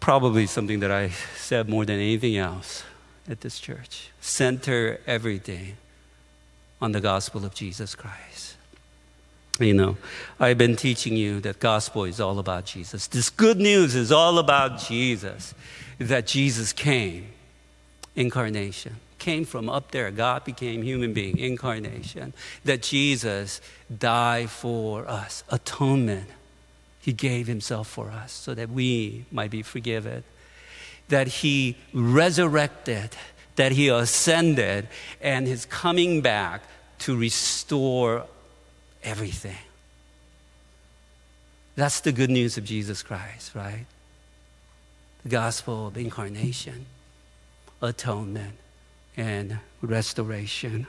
probably 0.00 0.46
something 0.46 0.80
that 0.80 0.90
I 0.90 1.10
said 1.36 1.68
more 1.68 1.84
than 1.84 1.96
anything 1.96 2.36
else 2.36 2.82
at 3.28 3.42
this 3.42 3.60
church. 3.60 4.10
Center 4.20 5.00
everything 5.06 5.76
on 6.82 6.92
the 6.92 7.00
gospel 7.00 7.44
of 7.44 7.54
Jesus 7.54 7.94
Christ. 7.94 8.56
You 9.60 9.72
know, 9.72 9.96
I've 10.38 10.58
been 10.58 10.76
teaching 10.76 11.16
you 11.16 11.40
that 11.40 11.60
gospel 11.60 12.04
is 12.04 12.20
all 12.20 12.38
about 12.40 12.66
Jesus. 12.66 13.06
This 13.06 13.30
good 13.30 13.58
news 13.58 13.94
is 13.94 14.12
all 14.12 14.38
about 14.38 14.80
Jesus, 14.80 15.54
that 15.98 16.26
Jesus 16.26 16.72
came, 16.72 17.28
incarnation 18.16 18.96
came 19.18 19.44
from 19.44 19.68
up 19.68 19.90
there. 19.90 20.10
God 20.10 20.44
became 20.44 20.82
human 20.82 21.12
being, 21.12 21.38
incarnation. 21.38 22.32
That 22.64 22.82
Jesus 22.82 23.60
died 23.96 24.50
for 24.50 25.08
us, 25.08 25.44
atonement. 25.48 26.28
He 27.00 27.12
gave 27.12 27.46
himself 27.46 27.88
for 27.88 28.10
us 28.10 28.32
so 28.32 28.54
that 28.54 28.70
we 28.70 29.24
might 29.30 29.50
be 29.50 29.62
forgiven. 29.62 30.24
That 31.08 31.28
he 31.28 31.76
resurrected, 31.92 33.10
that 33.56 33.72
he 33.72 33.88
ascended, 33.88 34.88
and 35.20 35.46
his 35.46 35.66
coming 35.66 36.20
back 36.20 36.62
to 37.00 37.16
restore 37.16 38.26
everything. 39.02 39.58
That's 41.76 42.00
the 42.00 42.12
good 42.12 42.30
news 42.30 42.56
of 42.56 42.64
Jesus 42.64 43.02
Christ, 43.02 43.54
right? 43.54 43.86
The 45.22 45.28
gospel 45.28 45.88
of 45.88 45.96
incarnation, 45.96 46.86
atonement 47.82 48.56
and 49.16 49.58
restoration. 49.82 50.86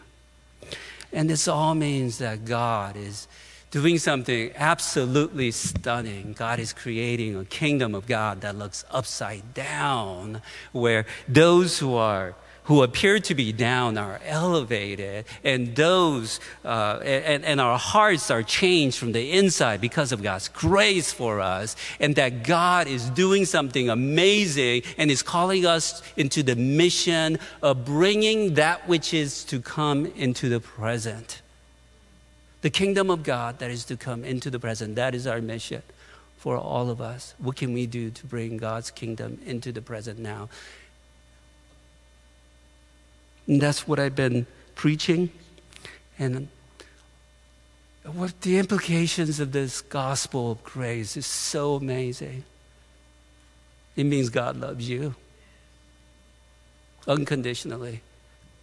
And 1.13 1.29
this 1.29 1.47
all 1.47 1.75
means 1.75 2.17
that 2.17 2.45
God 2.45 2.95
is 2.95 3.27
doing 3.71 3.97
something 3.97 4.51
absolutely 4.55 5.51
stunning. 5.51 6.33
God 6.37 6.59
is 6.59 6.73
creating 6.73 7.35
a 7.35 7.45
kingdom 7.45 7.95
of 7.95 8.07
God 8.07 8.41
that 8.41 8.55
looks 8.55 8.85
upside 8.91 9.53
down, 9.53 10.41
where 10.71 11.05
those 11.27 11.79
who 11.79 11.95
are 11.95 12.35
who 12.67 12.83
appear 12.83 13.17
to 13.17 13.33
be 13.33 13.51
down 13.51 13.97
are 13.97 14.19
elevated, 14.25 15.25
and 15.43 15.75
those, 15.75 16.39
uh, 16.65 16.99
and, 17.03 17.43
and 17.45 17.61
our 17.61 17.77
hearts 17.77 18.29
are 18.29 18.43
changed 18.43 18.97
from 18.97 19.13
the 19.13 19.31
inside 19.31 19.79
because 19.81 20.11
of 20.11 20.21
God's 20.21 20.49
grace 20.49 21.11
for 21.13 21.39
us, 21.39 21.75
and 21.99 22.15
that 22.15 22.43
God 22.43 22.87
is 22.87 23.09
doing 23.09 23.45
something 23.45 23.89
amazing 23.89 24.83
and 24.97 25.09
is 25.09 25.23
calling 25.23 25.65
us 25.65 26.01
into 26.17 26.43
the 26.43 26.55
mission 26.55 27.39
of 27.61 27.85
bringing 27.85 28.55
that 28.55 28.87
which 28.87 29.13
is 29.13 29.45
to 29.45 29.61
come 29.61 30.05
into 30.17 30.49
the 30.49 30.59
present. 30.59 31.41
The 32.61 32.69
kingdom 32.69 33.09
of 33.09 33.23
God 33.23 33.59
that 33.59 33.71
is 33.71 33.85
to 33.85 33.95
come 33.95 34.25
into 34.25 34.49
the 34.49 34.59
present, 34.59 34.95
that 34.95 35.15
is 35.15 35.25
our 35.25 35.41
mission. 35.41 35.83
for 36.37 36.55
all 36.55 36.89
of 36.89 37.01
us. 37.01 37.33
What 37.39 37.55
can 37.55 37.73
we 37.73 37.87
do 37.87 38.11
to 38.11 38.25
bring 38.25 38.57
God's 38.57 38.91
kingdom 38.91 39.39
into 39.45 39.71
the 39.71 39.81
present 39.81 40.19
now? 40.19 40.49
And 43.47 43.61
that's 43.61 43.87
what 43.87 43.99
I've 43.99 44.15
been 44.15 44.45
preaching. 44.75 45.31
And 46.19 46.49
what 48.03 48.41
the 48.41 48.57
implications 48.57 49.39
of 49.39 49.51
this 49.51 49.81
gospel 49.81 50.51
of 50.51 50.63
grace 50.63 51.17
is 51.17 51.25
so 51.25 51.75
amazing. 51.75 52.43
It 53.95 54.05
means 54.05 54.29
God 54.29 54.57
loves 54.57 54.87
you 54.87 55.15
unconditionally. 57.07 58.01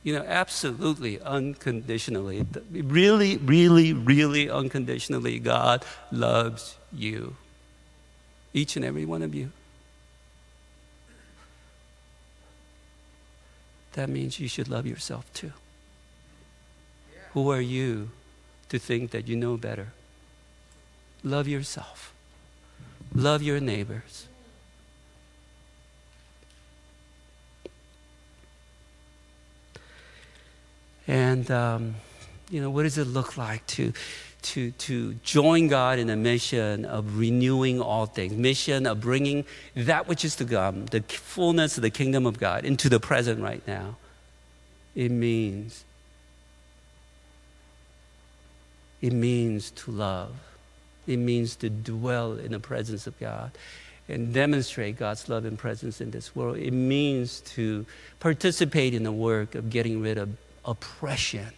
You 0.03 0.15
know, 0.15 0.25
absolutely 0.27 1.21
unconditionally. 1.21 2.47
Really, 2.71 3.39
really, 3.39 3.95
really 3.95 4.51
unconditionally, 4.51 5.39
God 5.39 5.85
loves 6.13 6.77
you. 6.93 7.37
Each 8.53 8.77
and 8.77 8.85
every 8.85 9.07
one 9.07 9.23
of 9.23 9.35
you. 9.35 9.51
That 13.95 14.09
means 14.09 14.39
you 14.39 14.49
should 14.49 14.69
love 14.69 14.87
yourself 14.87 15.33
too. 15.33 15.53
Who 17.33 17.51
are 17.51 17.61
you 17.61 18.11
to 18.69 18.79
think 18.79 19.11
that 19.11 19.27
you 19.27 19.37
know 19.37 19.57
better? 19.57 19.89
Love 21.23 21.49
yourself, 21.49 22.13
love 23.15 23.43
your 23.43 23.61
neighbors. 23.61 24.27
And, 31.07 31.51
um, 31.51 31.97
you 32.51 32.61
know, 32.61 32.71
what 32.71 32.85
does 32.85 32.99
it 32.99 33.07
look 33.07 33.37
like 33.37 33.67
to, 33.69 33.93
to, 34.45 34.71
to 34.73 35.15
join 35.25 35.69
God 35.69 35.99
in 35.99 36.11
a 36.11 36.17
mission 36.17 36.85
of 36.85 37.19
renewing 37.19 37.81
all 37.81 38.07
things, 38.07 38.35
mission 38.35 38.87
of 38.87 39.01
bringing 39.01 39.45
that 39.75 40.07
which 40.07 40.25
is 40.25 40.37
to 40.37 40.45
come, 40.45 40.87
the 40.87 41.01
fullness 41.01 41.77
of 41.77 41.83
the 41.83 41.91
kingdom 41.91 42.27
of 42.27 42.39
God, 42.39 42.65
into 42.65 42.89
the 42.89 43.01
present 43.01 43.41
right 43.41 43.67
now? 43.67 43.97
It 44.95 45.11
means, 45.11 45.85
it 49.01 49.13
means 49.13 49.71
to 49.73 49.91
love. 49.91 50.33
It 51.07 51.19
means 51.19 51.57
to 51.57 51.69
dwell 51.69 52.35
in 52.35 52.53
the 52.53 52.61
presence 52.61 53.07
of 53.07 53.19
God 53.19 53.51
and 54.09 54.33
demonstrate 54.33 54.99
God's 54.99 55.29
love 55.29 55.45
and 55.45 55.59
presence 55.59 56.01
in 56.01 56.11
this 56.11 56.37
world. 56.37 56.59
It 56.59 56.73
means 56.73 57.41
to 57.41 57.87
participate 58.21 58.95
in 58.95 59.03
the 59.03 59.13
work 59.13 59.55
of 59.55 59.71
getting 59.71 60.01
rid 60.01 60.19
of 60.19 60.31
oppression. 60.65 61.49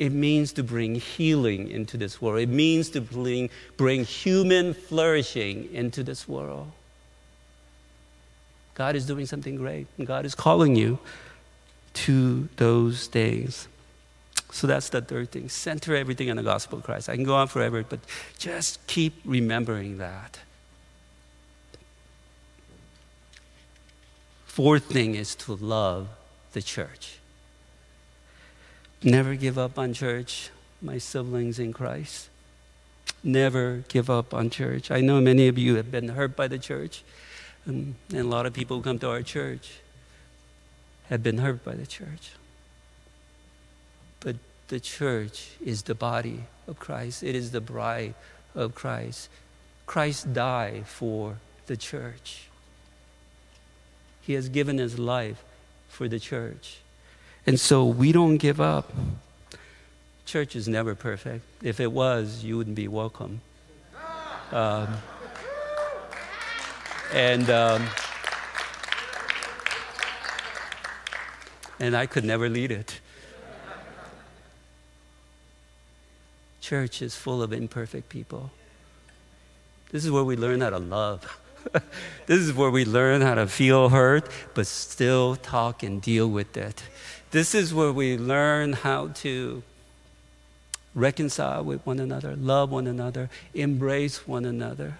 It 0.00 0.12
means 0.12 0.54
to 0.54 0.62
bring 0.62 0.94
healing 0.94 1.68
into 1.68 1.98
this 1.98 2.22
world. 2.22 2.40
It 2.40 2.48
means 2.48 2.88
to 2.90 3.02
bring, 3.02 3.50
bring 3.76 4.04
human 4.04 4.72
flourishing 4.72 5.68
into 5.74 6.02
this 6.02 6.26
world. 6.26 6.72
God 8.72 8.96
is 8.96 9.06
doing 9.06 9.26
something 9.26 9.56
great, 9.56 9.88
and 9.98 10.06
God 10.06 10.24
is 10.24 10.34
calling 10.34 10.74
you 10.74 10.98
to 11.92 12.48
those 12.56 13.08
things. 13.08 13.68
So 14.50 14.66
that's 14.66 14.88
the 14.88 15.02
third 15.02 15.32
thing. 15.32 15.50
Center 15.50 15.94
everything 15.94 16.30
on 16.30 16.38
the 16.38 16.42
gospel 16.42 16.78
of 16.78 16.84
Christ. 16.84 17.10
I 17.10 17.14
can 17.14 17.24
go 17.24 17.34
on 17.34 17.48
forever, 17.48 17.84
but 17.86 18.00
just 18.38 18.84
keep 18.86 19.20
remembering 19.26 19.98
that. 19.98 20.38
Fourth 24.46 24.84
thing 24.84 25.14
is 25.14 25.34
to 25.34 25.56
love 25.56 26.08
the 26.54 26.62
church. 26.62 27.19
Never 29.02 29.34
give 29.34 29.56
up 29.56 29.78
on 29.78 29.94
church, 29.94 30.50
my 30.82 30.98
siblings 30.98 31.58
in 31.58 31.72
Christ. 31.72 32.28
Never 33.24 33.84
give 33.88 34.10
up 34.10 34.34
on 34.34 34.50
church. 34.50 34.90
I 34.90 35.00
know 35.00 35.20
many 35.22 35.48
of 35.48 35.56
you 35.56 35.76
have 35.76 35.90
been 35.90 36.08
hurt 36.08 36.36
by 36.36 36.48
the 36.48 36.58
church, 36.58 37.02
and, 37.64 37.94
and 38.10 38.20
a 38.20 38.24
lot 38.24 38.44
of 38.44 38.52
people 38.52 38.76
who 38.76 38.82
come 38.82 38.98
to 38.98 39.08
our 39.08 39.22
church 39.22 39.80
have 41.08 41.22
been 41.22 41.38
hurt 41.38 41.64
by 41.64 41.74
the 41.74 41.86
church. 41.86 42.32
But 44.20 44.36
the 44.68 44.80
church 44.80 45.52
is 45.64 45.82
the 45.82 45.94
body 45.94 46.44
of 46.68 46.78
Christ, 46.78 47.22
it 47.22 47.34
is 47.34 47.52
the 47.52 47.60
bride 47.60 48.14
of 48.54 48.74
Christ. 48.74 49.30
Christ 49.86 50.34
died 50.34 50.86
for 50.86 51.38
the 51.66 51.76
church, 51.76 52.48
He 54.20 54.34
has 54.34 54.50
given 54.50 54.76
His 54.76 54.98
life 54.98 55.42
for 55.88 56.06
the 56.06 56.20
church. 56.20 56.80
And 57.46 57.58
so 57.58 57.84
we 57.84 58.12
don't 58.12 58.36
give 58.36 58.60
up. 58.60 58.92
Church 60.26 60.54
is 60.54 60.68
never 60.68 60.94
perfect. 60.94 61.44
If 61.62 61.80
it 61.80 61.90
was, 61.90 62.44
you 62.44 62.56
wouldn't 62.56 62.76
be 62.76 62.88
welcome. 62.88 63.40
Um, 64.52 64.96
and 67.12 67.48
um, 67.50 67.88
and 71.80 71.96
I 71.96 72.06
could 72.06 72.24
never 72.24 72.48
lead 72.48 72.70
it. 72.70 73.00
Church 76.60 77.02
is 77.02 77.16
full 77.16 77.42
of 77.42 77.52
imperfect 77.52 78.08
people. 78.08 78.50
This 79.90 80.04
is 80.04 80.10
where 80.10 80.22
we 80.22 80.36
learn 80.36 80.60
how 80.60 80.70
to 80.70 80.78
love. 80.78 81.40
this 82.26 82.38
is 82.38 82.52
where 82.52 82.70
we 82.70 82.84
learn 82.84 83.20
how 83.20 83.34
to 83.34 83.46
feel 83.46 83.88
hurt, 83.88 84.28
but 84.54 84.66
still 84.66 85.36
talk 85.36 85.82
and 85.82 86.00
deal 86.00 86.28
with 86.28 86.56
it. 86.56 86.82
This 87.30 87.54
is 87.54 87.72
where 87.72 87.92
we 87.92 88.16
learn 88.16 88.72
how 88.72 89.08
to 89.08 89.62
reconcile 90.94 91.62
with 91.62 91.84
one 91.86 92.00
another, 92.00 92.34
love 92.36 92.70
one 92.70 92.86
another, 92.86 93.30
embrace 93.54 94.26
one 94.26 94.44
another. 94.44 94.98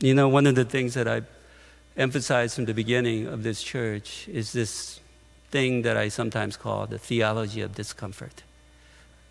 You 0.00 0.14
know, 0.14 0.28
one 0.28 0.46
of 0.46 0.54
the 0.54 0.64
things 0.64 0.94
that 0.94 1.06
I 1.06 1.22
emphasized 1.96 2.54
from 2.54 2.64
the 2.64 2.74
beginning 2.74 3.26
of 3.26 3.42
this 3.42 3.62
church 3.62 4.26
is 4.28 4.52
this 4.52 5.00
thing 5.50 5.82
that 5.82 5.96
I 5.96 6.08
sometimes 6.08 6.56
call 6.56 6.86
the 6.86 6.98
theology 6.98 7.60
of 7.60 7.74
discomfort. 7.74 8.42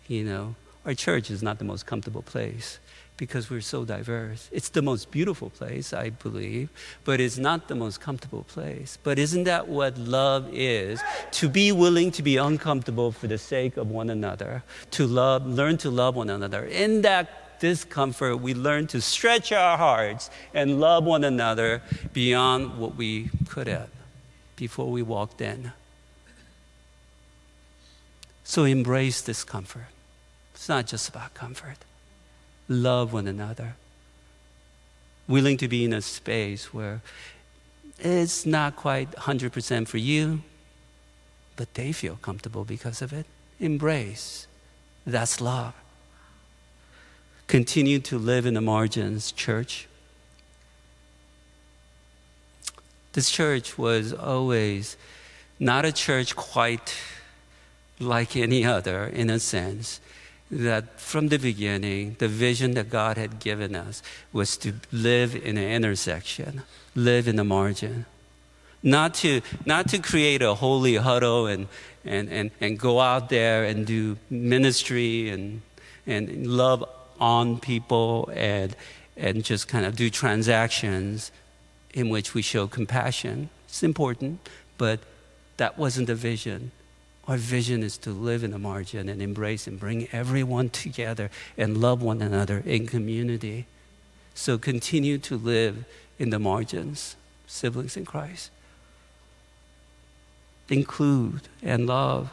You 0.06 0.24
know, 0.24 0.54
our 0.86 0.94
church 0.94 1.30
is 1.30 1.42
not 1.42 1.58
the 1.58 1.64
most 1.64 1.84
comfortable 1.84 2.22
place 2.22 2.78
because 3.16 3.50
we're 3.50 3.60
so 3.60 3.84
diverse. 3.84 4.48
It's 4.52 4.70
the 4.70 4.82
most 4.82 5.10
beautiful 5.10 5.50
place, 5.50 5.92
I 5.92 6.10
believe, 6.10 6.70
but 7.04 7.20
it's 7.20 7.38
not 7.38 7.68
the 7.68 7.74
most 7.74 8.00
comfortable 8.00 8.44
place. 8.44 8.98
But 9.02 9.18
isn't 9.18 9.44
that 9.44 9.68
what 9.68 9.98
love 9.98 10.48
is? 10.52 11.00
To 11.32 11.48
be 11.48 11.72
willing 11.72 12.10
to 12.12 12.22
be 12.22 12.36
uncomfortable 12.36 13.12
for 13.12 13.26
the 13.26 13.38
sake 13.38 13.76
of 13.76 13.90
one 13.90 14.10
another, 14.10 14.62
to 14.92 15.06
love, 15.06 15.46
learn 15.46 15.76
to 15.78 15.90
love 15.90 16.16
one 16.16 16.30
another. 16.30 16.64
In 16.64 17.02
that 17.02 17.60
discomfort, 17.60 18.40
we 18.40 18.54
learn 18.54 18.86
to 18.88 19.00
stretch 19.00 19.52
our 19.52 19.78
hearts 19.78 20.30
and 20.52 20.80
love 20.80 21.04
one 21.04 21.22
another 21.22 21.82
beyond 22.12 22.78
what 22.78 22.96
we 22.96 23.30
could 23.48 23.68
have 23.68 23.90
before 24.56 24.90
we 24.90 25.02
walked 25.02 25.40
in. 25.40 25.72
So 28.42 28.64
embrace 28.64 29.22
discomfort. 29.22 29.86
It's 30.54 30.68
not 30.68 30.86
just 30.86 31.08
about 31.08 31.34
comfort 31.34 31.78
love 32.72 33.12
one 33.12 33.26
another. 33.26 33.76
Willing 35.28 35.56
to 35.58 35.68
be 35.68 35.84
in 35.84 35.92
a 35.92 36.02
space 36.02 36.74
where 36.74 37.00
it's 37.98 38.44
not 38.44 38.76
quite 38.76 39.12
100% 39.12 39.86
for 39.86 39.98
you, 39.98 40.42
but 41.56 41.74
they 41.74 41.92
feel 41.92 42.16
comfortable 42.16 42.64
because 42.64 43.02
of 43.02 43.12
it. 43.12 43.26
Embrace. 43.60 44.46
That's 45.06 45.40
love. 45.40 45.74
Continue 47.46 48.00
to 48.00 48.18
live 48.18 48.46
in 48.46 48.54
the 48.54 48.60
margins, 48.60 49.30
church. 49.30 49.86
This 53.12 53.30
church 53.30 53.76
was 53.76 54.12
always 54.12 54.96
not 55.60 55.84
a 55.84 55.92
church 55.92 56.34
quite 56.34 56.96
like 58.00 58.36
any 58.36 58.64
other 58.64 59.04
in 59.04 59.30
a 59.30 59.38
sense 59.38 60.00
that 60.52 61.00
from 61.00 61.28
the 61.28 61.38
beginning, 61.38 62.16
the 62.18 62.28
vision 62.28 62.74
that 62.74 62.90
God 62.90 63.16
had 63.16 63.40
given 63.40 63.74
us 63.74 64.02
was 64.34 64.58
to 64.58 64.74
live 64.92 65.34
in 65.34 65.56
an 65.56 65.70
intersection, 65.70 66.62
live 66.94 67.26
in 67.26 67.36
the 67.36 67.44
margin. 67.44 68.04
Not 68.82 69.14
to, 69.14 69.40
not 69.64 69.88
to 69.88 69.98
create 69.98 70.42
a 70.42 70.54
holy 70.54 70.96
huddle 70.96 71.46
and, 71.46 71.68
and, 72.04 72.28
and, 72.28 72.50
and 72.60 72.78
go 72.78 73.00
out 73.00 73.30
there 73.30 73.64
and 73.64 73.86
do 73.86 74.18
ministry 74.28 75.30
and, 75.30 75.62
and 76.06 76.46
love 76.46 76.84
on 77.18 77.58
people 77.58 78.30
and, 78.34 78.76
and 79.16 79.42
just 79.44 79.68
kind 79.68 79.86
of 79.86 79.96
do 79.96 80.10
transactions 80.10 81.32
in 81.94 82.10
which 82.10 82.34
we 82.34 82.42
show 82.42 82.66
compassion. 82.66 83.48
It's 83.68 83.82
important, 83.82 84.46
but 84.76 85.00
that 85.56 85.78
wasn't 85.78 86.08
the 86.08 86.14
vision. 86.14 86.72
Our 87.28 87.36
vision 87.36 87.82
is 87.82 87.98
to 87.98 88.10
live 88.10 88.42
in 88.42 88.50
the 88.50 88.58
margin 88.58 89.08
and 89.08 89.22
embrace 89.22 89.66
and 89.66 89.78
bring 89.78 90.08
everyone 90.12 90.70
together 90.70 91.30
and 91.56 91.78
love 91.78 92.02
one 92.02 92.20
another 92.20 92.62
in 92.66 92.86
community. 92.86 93.66
So 94.34 94.58
continue 94.58 95.18
to 95.18 95.36
live 95.36 95.84
in 96.18 96.30
the 96.30 96.38
margins, 96.38 97.16
siblings 97.46 97.96
in 97.96 98.04
Christ. 98.04 98.50
Include 100.68 101.42
and 101.62 101.86
love. 101.86 102.30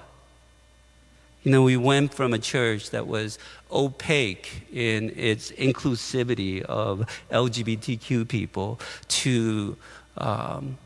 You 1.43 1.51
know, 1.51 1.63
we 1.63 1.77
went 1.77 2.13
from 2.13 2.33
a 2.33 2.39
church 2.39 2.89
that 2.89 3.07
was 3.07 3.39
opaque 3.71 4.67
in 4.73 5.13
its 5.15 5.51
inclusivity 5.51 6.61
of 6.63 7.05
LGBTQ 7.31 8.27
people 8.27 8.79
to, 9.07 9.77
um, 10.17 10.77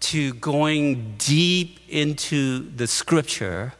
to 0.00 0.34
going 0.34 1.14
deep 1.18 1.80
into 1.88 2.70
the 2.76 2.86
scripture 2.86 3.72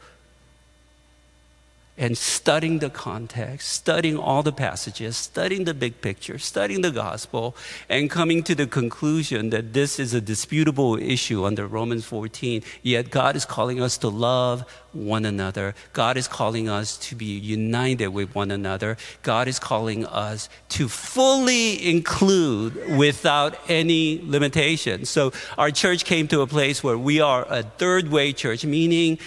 and 1.98 2.16
studying 2.16 2.78
the 2.78 2.88
context, 2.88 3.68
studying 3.68 4.16
all 4.16 4.42
the 4.42 4.52
passages, 4.52 5.16
studying 5.16 5.64
the 5.64 5.74
big 5.74 6.00
picture, 6.00 6.38
studying 6.38 6.80
the 6.80 6.92
gospel, 6.92 7.56
and 7.88 8.08
coming 8.08 8.42
to 8.44 8.54
the 8.54 8.66
conclusion 8.66 9.50
that 9.50 9.72
this 9.72 9.98
is 9.98 10.14
a 10.14 10.20
disputable 10.20 10.96
issue 10.96 11.44
under 11.44 11.66
Romans 11.66 12.04
14. 12.04 12.62
Yet 12.82 13.10
God 13.10 13.34
is 13.34 13.44
calling 13.44 13.82
us 13.82 13.98
to 13.98 14.08
love 14.08 14.64
one 14.92 15.24
another. 15.24 15.74
God 15.92 16.16
is 16.16 16.28
calling 16.28 16.68
us 16.68 16.96
to 16.98 17.16
be 17.16 17.26
united 17.26 18.08
with 18.08 18.34
one 18.34 18.50
another. 18.50 18.96
God 19.22 19.48
is 19.48 19.58
calling 19.58 20.06
us 20.06 20.48
to 20.70 20.88
fully 20.88 21.88
include 21.90 22.96
without 22.96 23.58
any 23.68 24.20
limitation. 24.22 25.04
So 25.04 25.32
our 25.58 25.70
church 25.70 26.04
came 26.04 26.28
to 26.28 26.40
a 26.42 26.46
place 26.46 26.82
where 26.82 26.96
we 26.96 27.20
are 27.20 27.44
a 27.48 27.62
third 27.62 28.08
way 28.10 28.32
church, 28.32 28.64
meaning 28.64 29.18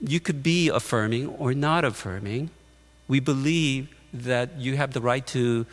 you 0.00 0.20
could 0.20 0.42
be 0.42 0.68
affirming 0.68 1.28
or 1.28 1.54
not 1.54 1.84
affirming. 1.84 2.50
We 3.08 3.20
believe 3.20 3.88
that 4.12 4.58
you 4.58 4.76
have 4.76 4.92
the 4.92 5.00
right 5.00 5.26
to 5.28 5.66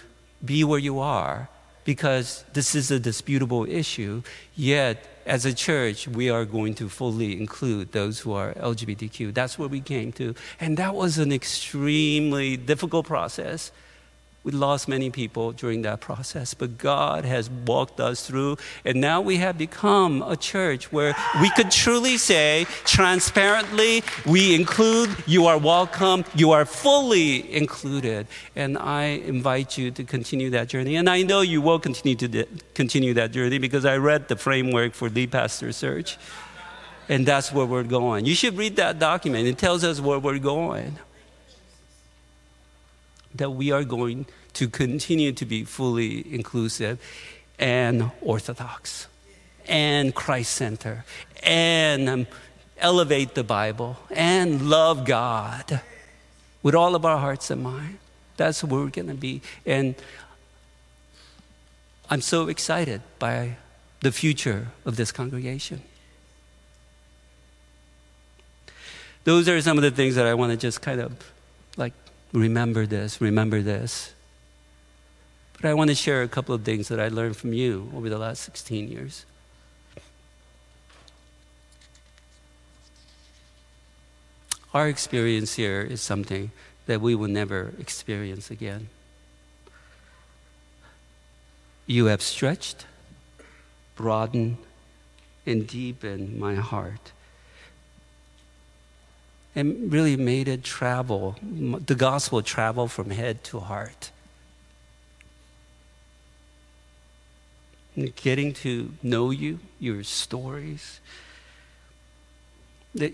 be 0.43 0.63
where 0.63 0.79
you 0.79 0.99
are 0.99 1.49
because 1.83 2.43
this 2.53 2.75
is 2.75 2.91
a 2.91 2.99
disputable 2.99 3.65
issue. 3.65 4.23
Yet, 4.55 5.07
as 5.25 5.45
a 5.45 5.53
church, 5.53 6.07
we 6.07 6.29
are 6.29 6.45
going 6.45 6.73
to 6.75 6.89
fully 6.89 7.39
include 7.39 7.91
those 7.91 8.19
who 8.19 8.33
are 8.33 8.53
LGBTQ. 8.53 9.33
That's 9.33 9.57
what 9.57 9.69
we 9.69 9.81
came 9.81 10.11
to. 10.13 10.35
And 10.59 10.77
that 10.77 10.95
was 10.95 11.17
an 11.17 11.31
extremely 11.31 12.57
difficult 12.57 13.05
process. 13.05 13.71
We 14.45 14.51
lost 14.51 14.87
many 14.87 15.09
people 15.09 15.53
during 15.53 15.81
that 15.81 16.01
process, 16.01 16.53
but 16.53 16.77
God 16.77 17.25
has 17.25 17.49
walked 17.49 17.99
us 17.99 18.27
through. 18.27 18.57
And 18.85 19.01
now 19.01 19.19
we 19.19 19.37
have 19.37 19.57
become 19.57 20.21
a 20.21 20.37
church 20.37 20.91
where 20.91 21.15
we 21.41 21.49
could 21.49 21.71
truly 21.71 22.17
say, 22.17 22.67
transparently, 22.83 24.03
we 24.23 24.53
include, 24.53 25.09
you 25.25 25.47
are 25.47 25.57
welcome, 25.57 26.25
you 26.35 26.51
are 26.51 26.63
fully 26.63 27.51
included. 27.51 28.27
And 28.55 28.77
I 28.77 29.05
invite 29.25 29.79
you 29.79 29.89
to 29.89 30.03
continue 30.03 30.51
that 30.51 30.67
journey. 30.69 30.95
And 30.95 31.09
I 31.09 31.23
know 31.23 31.41
you 31.41 31.59
will 31.59 31.79
continue 31.79 32.15
to 32.15 32.45
continue 32.75 33.15
that 33.15 33.31
journey 33.31 33.57
because 33.57 33.83
I 33.83 33.97
read 33.97 34.27
the 34.27 34.35
framework 34.35 34.93
for 34.93 35.09
lead 35.09 35.31
pastor 35.31 35.71
search. 35.71 36.19
And 37.09 37.25
that's 37.25 37.51
where 37.51 37.65
we're 37.65 37.81
going. 37.81 38.25
You 38.25 38.35
should 38.35 38.59
read 38.59 38.75
that 38.75 38.99
document. 38.99 39.47
It 39.47 39.57
tells 39.57 39.83
us 39.83 39.99
where 39.99 40.19
we're 40.19 40.37
going 40.37 40.99
that 43.37 43.51
we 43.51 43.71
are 43.71 43.83
going 43.83 44.25
to 44.53 44.67
continue 44.67 45.31
to 45.33 45.45
be 45.45 45.63
fully 45.63 46.33
inclusive 46.33 46.99
and 47.59 48.11
orthodox 48.21 49.07
and 49.67 50.13
Christ 50.13 50.53
center 50.53 51.05
and 51.43 52.09
um, 52.09 52.27
elevate 52.77 53.35
the 53.35 53.43
Bible 53.43 53.97
and 54.11 54.69
love 54.69 55.05
God 55.05 55.81
with 56.63 56.75
all 56.75 56.95
of 56.95 57.05
our 57.05 57.17
hearts 57.17 57.49
and 57.51 57.63
mind. 57.63 57.99
That's 58.37 58.63
where 58.63 58.81
we're 58.81 58.89
going 58.89 59.07
to 59.07 59.13
be. 59.13 59.41
And 59.65 59.95
I'm 62.09 62.21
so 62.21 62.47
excited 62.47 63.01
by 63.19 63.57
the 64.01 64.11
future 64.11 64.67
of 64.85 64.95
this 64.95 65.11
congregation. 65.11 65.81
Those 69.23 69.49
are 69.49 69.59
some 69.61 69.77
of 69.77 69.83
the 69.83 69.91
things 69.91 70.15
that 70.15 70.27
I 70.27 70.35
want 70.35 70.51
to 70.51 70.57
just 70.57 70.81
kind 70.81 71.01
of 71.01 71.13
like 71.77 71.93
remember 72.35 72.85
this, 72.85 73.21
remember 73.21 73.61
this. 73.61 74.13
But 75.53 75.69
I 75.69 75.73
want 75.73 75.89
to 75.89 75.95
share 75.95 76.21
a 76.21 76.27
couple 76.27 76.53
of 76.53 76.63
things 76.63 76.89
that 76.89 76.99
I 76.99 77.07
learned 77.07 77.37
from 77.37 77.53
you 77.53 77.91
over 77.95 78.09
the 78.09 78.17
last 78.17 78.43
16 78.43 78.89
years. 78.89 79.25
Our 84.73 84.89
experience 84.89 85.55
here 85.55 85.81
is 85.81 86.01
something 86.01 86.51
that 86.85 86.99
we 86.99 87.15
will 87.15 87.29
never 87.29 87.73
experience 87.79 88.51
again. 88.51 88.89
You 91.87 92.05
have 92.07 92.21
stretched, 92.21 92.85
broadened, 93.95 94.57
and 95.45 95.65
deepened 95.65 96.37
my 96.37 96.55
heart 96.55 97.13
and 99.55 99.91
really 99.91 100.17
made 100.17 100.47
it 100.49 100.63
travel, 100.63 101.37
the 101.41 101.95
gospel 101.95 102.41
travel 102.41 102.87
from 102.87 103.09
head 103.09 103.43
to 103.45 103.59
heart. 103.61 104.11
Getting 108.17 108.51
to 108.55 108.91
know 109.01 109.29
you, 109.31 109.59
your 109.79 110.03
stories. 110.03 110.99
That 112.93 113.13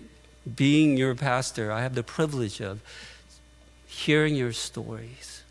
being 0.56 0.96
your 0.96 1.14
pastor, 1.14 1.70
I 1.70 1.82
have 1.82 1.94
the 1.94 2.02
privilege 2.02 2.60
of 2.60 2.80
hearing 3.86 4.34
your 4.34 4.52
stories, 4.52 5.44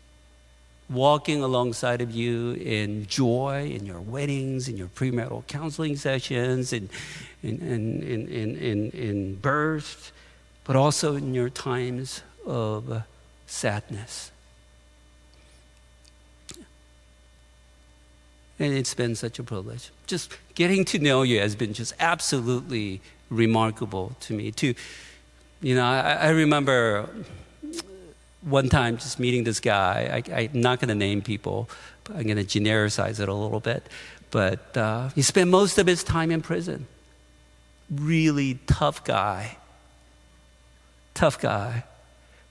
walking 0.90 1.42
alongside 1.42 2.02
of 2.02 2.10
you 2.10 2.52
in 2.52 3.06
joy, 3.06 3.70
in 3.74 3.86
your 3.86 4.00
weddings, 4.00 4.68
in 4.68 4.76
your 4.76 4.88
premarital 4.88 5.46
counseling 5.46 5.96
sessions, 5.96 6.74
in, 6.74 6.90
in, 7.42 7.56
in, 7.62 8.02
in, 8.02 8.28
in, 8.28 8.56
in, 8.56 8.90
in 8.90 9.34
birth 9.36 10.12
but 10.64 10.76
also 10.76 11.16
in 11.16 11.34
your 11.34 11.50
times 11.50 12.22
of 12.46 13.02
sadness. 13.46 14.30
And 18.58 18.72
it's 18.72 18.94
been 18.94 19.16
such 19.16 19.38
a 19.38 19.42
privilege. 19.42 19.90
Just 20.06 20.36
getting 20.54 20.84
to 20.86 20.98
know 20.98 21.22
you 21.22 21.40
has 21.40 21.56
been 21.56 21.72
just 21.72 21.94
absolutely 21.98 23.00
remarkable 23.28 24.14
to 24.20 24.34
me. 24.34 24.52
To, 24.52 24.74
you 25.60 25.74
know, 25.74 25.84
I, 25.84 26.12
I 26.12 26.28
remember 26.28 27.08
one 28.42 28.68
time 28.68 28.98
just 28.98 29.18
meeting 29.18 29.44
this 29.44 29.58
guy. 29.58 30.22
I, 30.30 30.42
am 30.42 30.60
not 30.60 30.80
going 30.80 30.90
to 30.90 30.94
name 30.94 31.22
people. 31.22 31.68
but 32.04 32.16
I'm 32.16 32.24
going 32.24 32.36
to 32.36 32.44
genericize 32.44 33.18
it 33.18 33.28
a 33.28 33.34
little 33.34 33.60
bit. 33.60 33.84
But 34.30 34.76
uh, 34.76 35.08
he 35.08 35.22
spent 35.22 35.50
most 35.50 35.78
of 35.78 35.86
his 35.86 36.04
time 36.04 36.30
in 36.30 36.40
prison. 36.40 36.86
Really 37.90 38.60
tough 38.66 39.04
guy 39.04 39.56
tough 41.14 41.40
guy 41.40 41.84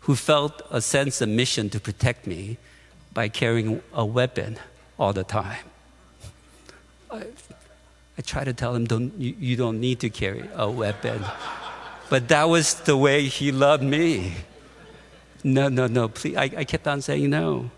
who 0.01 0.15
felt 0.15 0.61
a 0.71 0.81
sense 0.81 1.21
of 1.21 1.29
mission 1.29 1.69
to 1.69 1.79
protect 1.79 2.25
me 2.25 2.57
by 3.13 3.29
carrying 3.29 3.81
a 3.93 4.05
weapon 4.05 4.57
all 4.97 5.13
the 5.13 5.23
time. 5.23 5.65
I, 7.09 7.25
I 8.17 8.21
try 8.21 8.43
to 8.43 8.53
tell 8.53 8.75
him, 8.75 8.85
don't, 8.85 9.13
you, 9.17 9.35
you 9.39 9.55
don't 9.55 9.79
need 9.79 9.99
to 9.99 10.09
carry 10.09 10.47
a 10.55 10.69
weapon. 10.69 11.23
but 12.09 12.27
that 12.29 12.45
was 12.45 12.75
the 12.75 12.97
way 12.97 13.25
he 13.25 13.51
loved 13.51 13.83
me. 13.83 14.33
No, 15.43 15.69
no, 15.69 15.87
no, 15.87 16.07
please. 16.07 16.35
I, 16.35 16.43
I 16.43 16.63
kept 16.63 16.87
on 16.87 17.01
saying 17.01 17.29
no. 17.29 17.71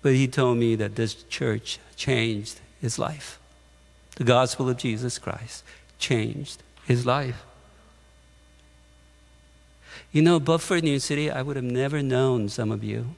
But 0.00 0.14
he 0.14 0.26
told 0.26 0.58
me 0.58 0.74
that 0.76 0.96
this 0.96 1.14
church 1.14 1.78
changed 1.96 2.60
his 2.80 2.98
life. 2.98 3.38
The 4.16 4.24
gospel 4.24 4.68
of 4.68 4.76
Jesus 4.76 5.18
Christ 5.18 5.64
changed 5.98 6.62
his 6.84 7.06
life. 7.06 7.44
You 10.12 10.22
know, 10.22 10.38
but 10.38 10.58
for 10.58 10.80
New 10.80 10.98
City, 10.98 11.30
I 11.30 11.42
would 11.42 11.56
have 11.56 11.64
never 11.64 12.02
known 12.02 12.48
some 12.48 12.70
of 12.70 12.84
you. 12.84 13.14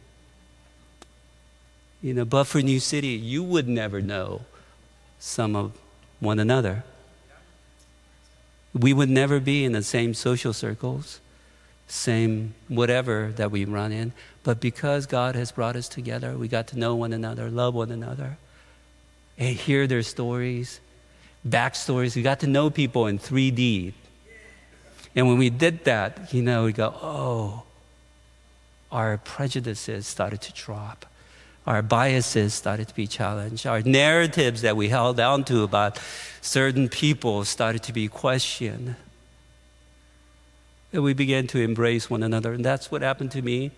You 2.01 2.15
know, 2.15 2.25
but 2.25 2.45
for 2.45 2.61
New 2.61 2.81
City, 2.81 3.09
you 3.09 3.43
would 3.43 3.67
never 3.67 4.01
know 4.01 4.43
some 5.19 5.57
of 5.57 5.73
one 6.21 6.39
another. 6.39 6.85
We 8.73 8.93
would 8.93 9.09
never 9.09 9.41
be 9.41 9.65
in 9.65 9.73
the 9.73 9.83
same 9.83 10.15
social 10.15 10.53
circles, 10.53 11.21
same 11.89 12.55
whatever 12.69 13.33
that 13.37 13.51
we 13.51 13.65
run 13.65 13.91
in. 13.91 14.13
But 14.43 14.61
because 14.61 15.07
God 15.07 15.35
has 15.35 15.51
brought 15.51 15.77
us 15.77 15.89
together, 15.89 16.37
we 16.37 16.49
got 16.49 16.67
to 16.69 16.79
know 16.79 16.95
one 16.95 17.13
another, 17.13 17.51
love 17.51 17.75
one 17.75 17.91
another, 17.91 18.37
and 19.39 19.57
hear 19.57 19.87
their 19.87 20.03
stories, 20.03 20.81
backstories. 21.47 22.17
We 22.17 22.23
got 22.23 22.41
to 22.41 22.47
know 22.47 22.71
people 22.71 23.07
in 23.07 23.19
3D. 23.19 23.93
And 25.17 25.29
when 25.29 25.39
we 25.39 25.51
did 25.51 25.85
that, 25.85 26.33
you 26.35 26.43
know, 26.43 26.65
we 26.65 26.73
go, 26.73 26.95
oh, 27.01 27.63
our 28.91 29.19
prejudices 29.19 30.07
started 30.07 30.41
to 30.43 30.53
drop. 30.53 31.07
Our 31.67 31.83
biases 31.83 32.53
started 32.53 32.89
to 32.89 32.95
be 32.95 33.07
challenged. 33.07 33.67
Our 33.67 33.81
narratives 33.83 34.63
that 34.63 34.77
we 34.77 34.89
held 34.89 35.19
on 35.19 35.45
to 35.45 35.63
about 35.63 35.99
certain 36.43 36.89
people 36.89 37.45
started 37.45 37.83
to 37.85 37.93
be 37.93 38.09
questioned. 38.09 38.97
And 40.93 41.03
we 41.03 41.15
began 41.15 41.47
to 41.49 41.61
embrace 41.61 42.11
one 42.11 42.23
another. 42.23 42.53
And 42.53 42.65
that's 42.65 42.91
what 42.91 43.03
happened 43.03 43.31
to 43.33 43.43
me. 43.43 43.71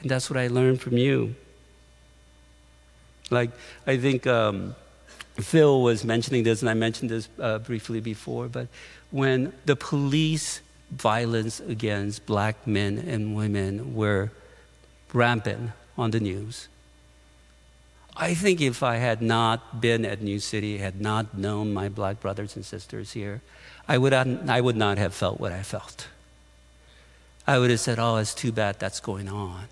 And 0.00 0.10
that's 0.10 0.28
what 0.28 0.38
I 0.38 0.48
learned 0.48 0.80
from 0.80 0.98
you. 0.98 1.34
Like, 3.30 3.50
I 3.86 3.96
think 3.96 4.26
um, 4.26 4.76
Phil 5.36 5.82
was 5.82 6.04
mentioning 6.04 6.44
this, 6.44 6.60
and 6.62 6.70
I 6.70 6.74
mentioned 6.74 7.10
this 7.10 7.28
uh, 7.40 7.58
briefly 7.58 8.00
before, 8.00 8.48
but 8.48 8.68
when 9.10 9.52
the 9.66 9.74
police 9.74 10.60
violence 10.90 11.60
against 11.60 12.24
black 12.26 12.66
men 12.66 12.98
and 12.98 13.34
women 13.34 13.94
were 13.94 14.30
rampant 15.12 15.72
on 15.98 16.12
the 16.12 16.20
news, 16.20 16.68
I 18.16 18.34
think 18.34 18.60
if 18.60 18.82
I 18.82 18.96
had 18.96 19.20
not 19.20 19.80
been 19.80 20.04
at 20.04 20.22
New 20.22 20.38
City, 20.38 20.78
had 20.78 21.00
not 21.00 21.36
known 21.36 21.74
my 21.74 21.88
black 21.88 22.20
brothers 22.20 22.54
and 22.54 22.64
sisters 22.64 23.12
here, 23.12 23.42
I 23.88 23.98
would, 23.98 24.12
I 24.14 24.60
would 24.60 24.76
not 24.76 24.98
have 24.98 25.14
felt 25.14 25.40
what 25.40 25.50
I 25.50 25.62
felt. 25.62 26.06
I 27.46 27.58
would 27.58 27.70
have 27.70 27.80
said, 27.80 27.98
Oh, 27.98 28.16
it's 28.16 28.34
too 28.34 28.52
bad 28.52 28.78
that's 28.78 29.00
going 29.00 29.28
on. 29.28 29.66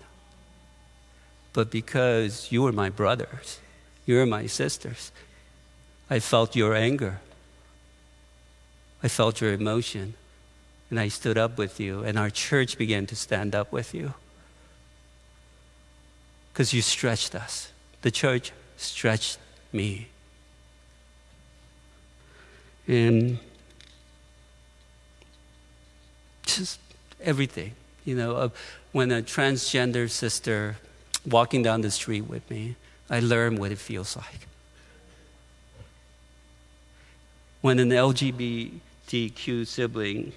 But 1.53 1.71
because 1.71 2.51
you 2.51 2.63
were 2.63 2.71
my 2.71 2.89
brothers, 2.89 3.59
you 4.05 4.15
were 4.15 4.25
my 4.25 4.47
sisters, 4.47 5.11
I 6.13 6.19
felt 6.19 6.55
your 6.55 6.75
anger. 6.75 7.21
I 9.01 9.07
felt 9.07 9.41
your 9.41 9.51
emotion. 9.51 10.13
And 10.91 10.99
I 10.99 11.07
stood 11.07 11.39
up 11.39 11.57
with 11.57 11.79
you, 11.79 12.03
and 12.03 12.19
our 12.19 12.29
church 12.29 12.77
began 12.77 13.07
to 13.07 13.15
stand 13.15 13.55
up 13.55 13.71
with 13.71 13.95
you. 13.95 14.13
Because 16.51 16.71
you 16.71 16.83
stretched 16.83 17.33
us. 17.33 17.71
The 18.03 18.11
church 18.11 18.51
stretched 18.77 19.39
me. 19.71 20.09
And 22.87 23.39
just 26.45 26.79
everything, 27.21 27.71
you 28.05 28.15
know, 28.15 28.51
when 28.91 29.11
a 29.11 29.23
transgender 29.23 30.07
sister 30.07 30.77
walking 31.25 31.63
down 31.63 31.81
the 31.81 31.89
street 31.89 32.27
with 32.27 32.47
me, 32.51 32.75
I 33.09 33.19
learned 33.19 33.57
what 33.57 33.71
it 33.71 33.79
feels 33.79 34.15
like. 34.15 34.47
When 37.63 37.79
an 37.79 37.91
LGBTQ 37.91 39.65
sibling 39.65 40.33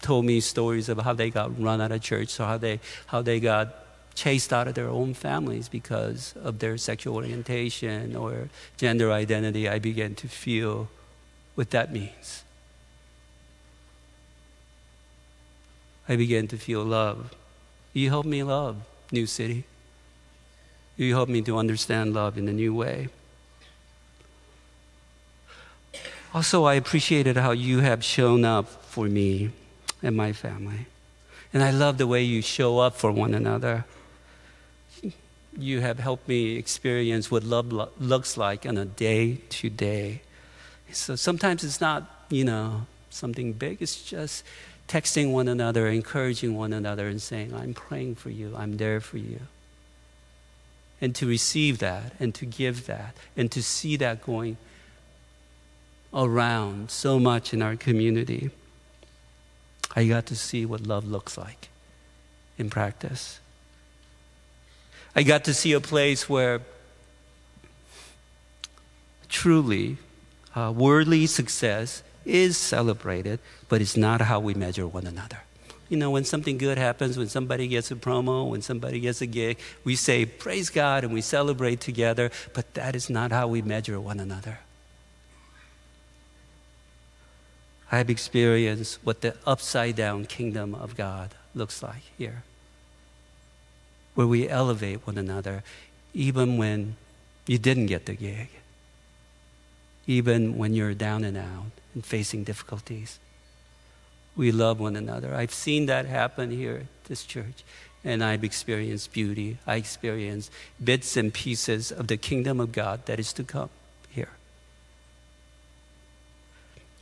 told 0.00 0.24
me 0.24 0.40
stories 0.40 0.88
of 0.88 0.96
how 1.00 1.12
they 1.12 1.28
got 1.28 1.60
run 1.60 1.82
out 1.82 1.92
of 1.92 2.00
church, 2.00 2.40
or 2.40 2.46
how 2.46 2.56
they, 2.56 2.80
how 3.08 3.20
they 3.20 3.38
got 3.38 3.68
chased 4.14 4.50
out 4.50 4.66
of 4.66 4.72
their 4.72 4.88
own 4.88 5.12
families 5.12 5.68
because 5.68 6.32
of 6.42 6.58
their 6.60 6.78
sexual 6.78 7.16
orientation 7.16 8.16
or 8.16 8.48
gender 8.78 9.12
identity, 9.12 9.68
I 9.68 9.78
began 9.78 10.14
to 10.14 10.26
feel 10.26 10.88
what 11.54 11.70
that 11.72 11.92
means. 11.92 12.42
I 16.08 16.16
began 16.16 16.48
to 16.48 16.56
feel 16.56 16.82
love. 16.82 17.30
You 17.92 18.08
helped 18.08 18.28
me 18.30 18.42
love 18.42 18.78
New 19.12 19.26
City. 19.26 19.64
You 20.96 21.12
helped 21.12 21.30
me 21.30 21.42
to 21.42 21.58
understand 21.58 22.14
love 22.14 22.38
in 22.38 22.48
a 22.48 22.54
new 22.54 22.72
way. 22.74 23.08
Also, 26.34 26.64
I 26.64 26.74
appreciated 26.74 27.36
how 27.36 27.52
you 27.52 27.78
have 27.78 28.02
shown 28.02 28.44
up 28.44 28.66
for 28.66 29.06
me 29.06 29.50
and 30.02 30.16
my 30.16 30.32
family. 30.32 30.86
And 31.52 31.62
I 31.62 31.70
love 31.70 31.96
the 31.96 32.08
way 32.08 32.24
you 32.24 32.42
show 32.42 32.80
up 32.80 32.96
for 32.96 33.12
one 33.12 33.34
another. 33.34 33.84
You 35.56 35.80
have 35.80 36.00
helped 36.00 36.26
me 36.26 36.56
experience 36.56 37.30
what 37.30 37.44
love 37.44 37.72
lo- 37.72 37.90
looks 38.00 38.36
like 38.36 38.66
on 38.66 38.76
a 38.76 38.84
day 38.84 39.36
to 39.50 39.70
day. 39.70 40.22
So 40.90 41.14
sometimes 41.14 41.62
it's 41.62 41.80
not, 41.80 42.26
you 42.28 42.44
know, 42.44 42.86
something 43.10 43.52
big, 43.52 43.80
it's 43.80 44.02
just 44.02 44.42
texting 44.88 45.30
one 45.30 45.46
another, 45.46 45.86
encouraging 45.86 46.56
one 46.56 46.72
another, 46.72 47.06
and 47.06 47.22
saying, 47.22 47.54
I'm 47.54 47.74
praying 47.74 48.16
for 48.16 48.30
you, 48.30 48.52
I'm 48.56 48.76
there 48.78 49.00
for 49.00 49.18
you. 49.18 49.38
And 51.00 51.14
to 51.14 51.28
receive 51.28 51.78
that, 51.78 52.12
and 52.18 52.34
to 52.34 52.44
give 52.44 52.86
that, 52.86 53.14
and 53.36 53.52
to 53.52 53.62
see 53.62 53.94
that 53.96 54.26
going 54.26 54.56
around 56.14 56.90
so 56.90 57.18
much 57.18 57.52
in 57.52 57.60
our 57.60 57.76
community, 57.76 58.50
I 59.96 60.06
got 60.06 60.26
to 60.26 60.36
see 60.36 60.64
what 60.64 60.86
love 60.86 61.06
looks 61.06 61.36
like 61.36 61.68
in 62.58 62.70
practice. 62.70 63.40
I 65.16 65.22
got 65.22 65.44
to 65.44 65.54
see 65.54 65.72
a 65.72 65.80
place 65.80 66.28
where 66.28 66.60
truly 69.28 69.98
uh, 70.54 70.72
worldly 70.74 71.26
success 71.26 72.02
is 72.24 72.56
celebrated, 72.56 73.38
but 73.68 73.80
it's 73.80 73.96
not 73.96 74.20
how 74.20 74.40
we 74.40 74.54
measure 74.54 74.86
one 74.86 75.06
another. 75.06 75.38
You 75.88 75.98
know, 75.98 76.10
when 76.10 76.24
something 76.24 76.58
good 76.58 76.78
happens, 76.78 77.18
when 77.18 77.28
somebody 77.28 77.68
gets 77.68 77.90
a 77.90 77.94
promo, 77.94 78.48
when 78.48 78.62
somebody 78.62 79.00
gets 79.00 79.20
a 79.20 79.26
gig, 79.26 79.58
we 79.84 79.96
say, 79.96 80.24
Praise 80.24 80.70
God, 80.70 81.04
and 81.04 81.12
we 81.12 81.20
celebrate 81.20 81.80
together, 81.80 82.30
but 82.54 82.74
that 82.74 82.96
is 82.96 83.10
not 83.10 83.30
how 83.30 83.48
we 83.48 83.62
measure 83.62 84.00
one 84.00 84.18
another. 84.18 84.60
I've 87.92 88.10
experienced 88.10 88.98
what 89.04 89.20
the 89.20 89.36
upside 89.46 89.96
down 89.96 90.26
kingdom 90.26 90.74
of 90.74 90.96
God 90.96 91.34
looks 91.54 91.82
like 91.82 92.02
here, 92.18 92.42
where 94.14 94.26
we 94.26 94.48
elevate 94.48 95.06
one 95.06 95.18
another 95.18 95.62
even 96.12 96.56
when 96.56 96.96
you 97.46 97.58
didn't 97.58 97.86
get 97.86 98.06
the 98.06 98.14
gig, 98.14 98.48
even 100.06 100.56
when 100.56 100.74
you're 100.74 100.94
down 100.94 101.24
and 101.24 101.36
out 101.36 101.72
and 101.94 102.04
facing 102.04 102.44
difficulties. 102.44 103.18
We 104.36 104.50
love 104.50 104.80
one 104.80 104.96
another. 104.96 105.34
I've 105.34 105.54
seen 105.54 105.86
that 105.86 106.06
happen 106.06 106.50
here 106.50 106.76
at 106.82 107.04
this 107.08 107.24
church, 107.24 107.64
and 108.04 108.22
I've 108.22 108.44
experienced 108.44 109.12
beauty. 109.12 109.58
I 109.66 109.76
experienced 109.76 110.50
bits 110.82 111.16
and 111.16 111.32
pieces 111.32 111.92
of 111.92 112.08
the 112.08 112.16
kingdom 112.16 112.60
of 112.60 112.72
God 112.72 113.06
that 113.06 113.20
is 113.20 113.32
to 113.34 113.44
come 113.44 113.70
here. 114.08 114.30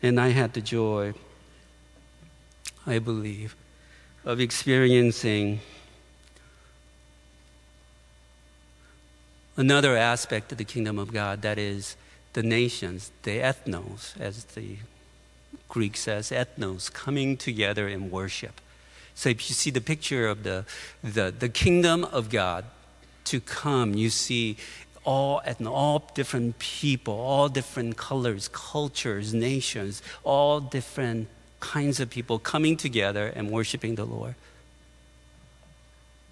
And 0.03 0.19
I 0.19 0.31
had 0.31 0.53
the 0.53 0.61
joy, 0.61 1.15
I 2.87 2.99
believe, 2.99 3.55
of 4.25 4.41
experiencing 4.41 5.61
another 9.57 9.97
aspect 9.97 10.51
of 10.51 10.59
the 10.59 10.65
kingdom 10.65 10.99
of 10.99 11.13
God 11.13 11.43
that 11.43 11.57
is 11.57 11.97
the 12.33 12.43
nations, 12.43 13.13
the 13.23 13.39
ethnos, 13.39 14.19
as 14.21 14.45
the 14.45 14.79
Greek 15.69 15.97
says, 15.97 16.31
ethnos, 16.31 16.93
coming 16.93 17.37
together 17.37 17.87
in 17.87 18.11
worship. 18.11 18.61
So 19.15 19.29
if 19.29 19.49
you 19.49 19.55
see 19.55 19.71
the 19.71 19.81
picture 19.81 20.27
of 20.27 20.43
the, 20.43 20.65
the, 21.03 21.33
the 21.37 21.49
kingdom 21.49 22.05
of 22.05 22.31
God 22.31 22.65
to 23.27 23.41
come, 23.41 23.95
you 23.95 24.11
see 24.11 24.57
all 25.05 25.41
and 25.45 25.67
all 25.67 26.11
different 26.15 26.59
people, 26.59 27.15
all 27.15 27.49
different 27.49 27.97
colors, 27.97 28.49
cultures, 28.49 29.35
nations, 29.35 30.03
all 30.25 30.61
different 30.61 31.29
kinds 31.61 32.01
of 32.01 32.11
people 32.11 32.39
coming 32.39 32.77
together 32.77 33.27
and 33.27 33.51
worshiping 33.51 33.95
the 33.95 34.05
Lord. 34.05 34.35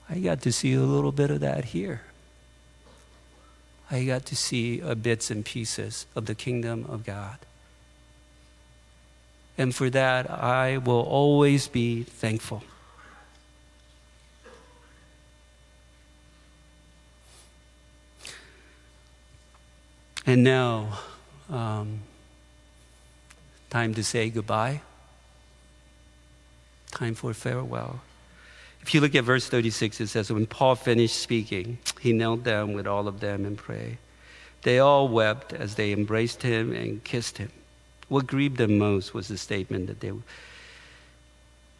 I 0.08 0.18
got 0.18 0.42
to 0.42 0.52
see 0.52 0.74
a 0.74 0.80
little 0.80 1.12
bit 1.12 1.30
of 1.30 1.40
that 1.40 1.66
here. 1.66 2.02
I 3.90 4.04
got 4.04 4.24
to 4.26 4.36
see 4.36 4.82
uh, 4.82 4.94
bits 4.94 5.30
and 5.30 5.44
pieces 5.44 6.06
of 6.14 6.26
the 6.26 6.34
kingdom 6.34 6.86
of 6.88 7.04
God. 7.04 7.38
And 9.58 9.74
for 9.74 9.90
that, 9.90 10.30
I 10.30 10.78
will 10.78 11.02
always 11.02 11.68
be 11.68 12.04
thankful. 12.04 12.62
And 20.26 20.44
now, 20.44 20.98
um, 21.48 22.00
time 23.70 23.94
to 23.94 24.04
say 24.04 24.30
goodbye. 24.30 24.82
Time 26.90 27.14
for 27.14 27.32
farewell. 27.32 28.00
If 28.82 28.94
you 28.94 29.00
look 29.00 29.14
at 29.14 29.24
verse 29.24 29.48
36, 29.48 30.00
it 30.00 30.06
says, 30.08 30.32
When 30.32 30.46
Paul 30.46 30.74
finished 30.74 31.16
speaking, 31.16 31.78
he 32.00 32.12
knelt 32.12 32.42
down 32.42 32.72
with 32.72 32.86
all 32.86 33.08
of 33.08 33.20
them 33.20 33.44
and 33.44 33.56
prayed. 33.56 33.98
They 34.62 34.78
all 34.78 35.08
wept 35.08 35.52
as 35.52 35.74
they 35.74 35.92
embraced 35.92 36.42
him 36.42 36.72
and 36.72 37.02
kissed 37.04 37.38
him. 37.38 37.50
What 38.08 38.26
grieved 38.26 38.56
them 38.56 38.78
most 38.78 39.14
was 39.14 39.28
the 39.28 39.38
statement 39.38 39.86
that 39.86 40.00
they, 40.00 40.12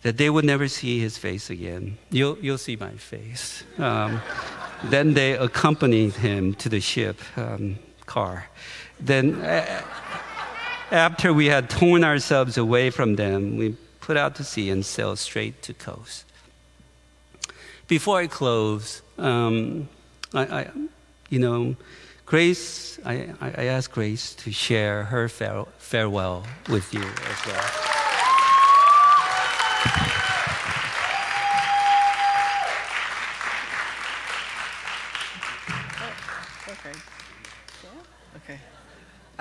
that 0.02 0.16
they 0.16 0.30
would 0.30 0.44
never 0.44 0.68
see 0.68 1.00
his 1.00 1.18
face 1.18 1.50
again. 1.50 1.98
You'll, 2.10 2.38
you'll 2.38 2.58
see 2.58 2.76
my 2.76 2.92
face. 2.92 3.64
Um, 3.78 4.20
then 4.84 5.14
they 5.14 5.32
accompanied 5.32 6.14
him 6.14 6.54
to 6.54 6.68
the 6.68 6.80
ship 6.80 7.18
um, 7.36 7.78
car. 8.10 8.50
Then, 8.98 9.34
uh, 9.36 9.82
after 10.90 11.32
we 11.32 11.46
had 11.46 11.70
torn 11.70 12.02
ourselves 12.02 12.58
away 12.58 12.90
from 12.90 13.14
them, 13.14 13.56
we 13.56 13.76
put 14.00 14.16
out 14.16 14.34
to 14.34 14.44
sea 14.44 14.68
and 14.70 14.84
sailed 14.84 15.18
straight 15.18 15.62
to 15.62 15.72
Kos. 15.72 16.24
Before 17.86 18.18
I 18.18 18.26
close, 18.26 19.02
um, 19.16 19.88
I, 20.34 20.42
I, 20.58 20.70
you 21.28 21.38
know, 21.38 21.76
Grace, 22.26 22.98
I, 23.04 23.34
I 23.40 23.64
ask 23.66 23.90
Grace 23.90 24.34
to 24.42 24.50
share 24.50 25.04
her 25.04 25.28
farewell 25.28 26.44
with 26.68 26.92
you 26.92 27.02
as 27.02 27.46
well. 27.46 27.90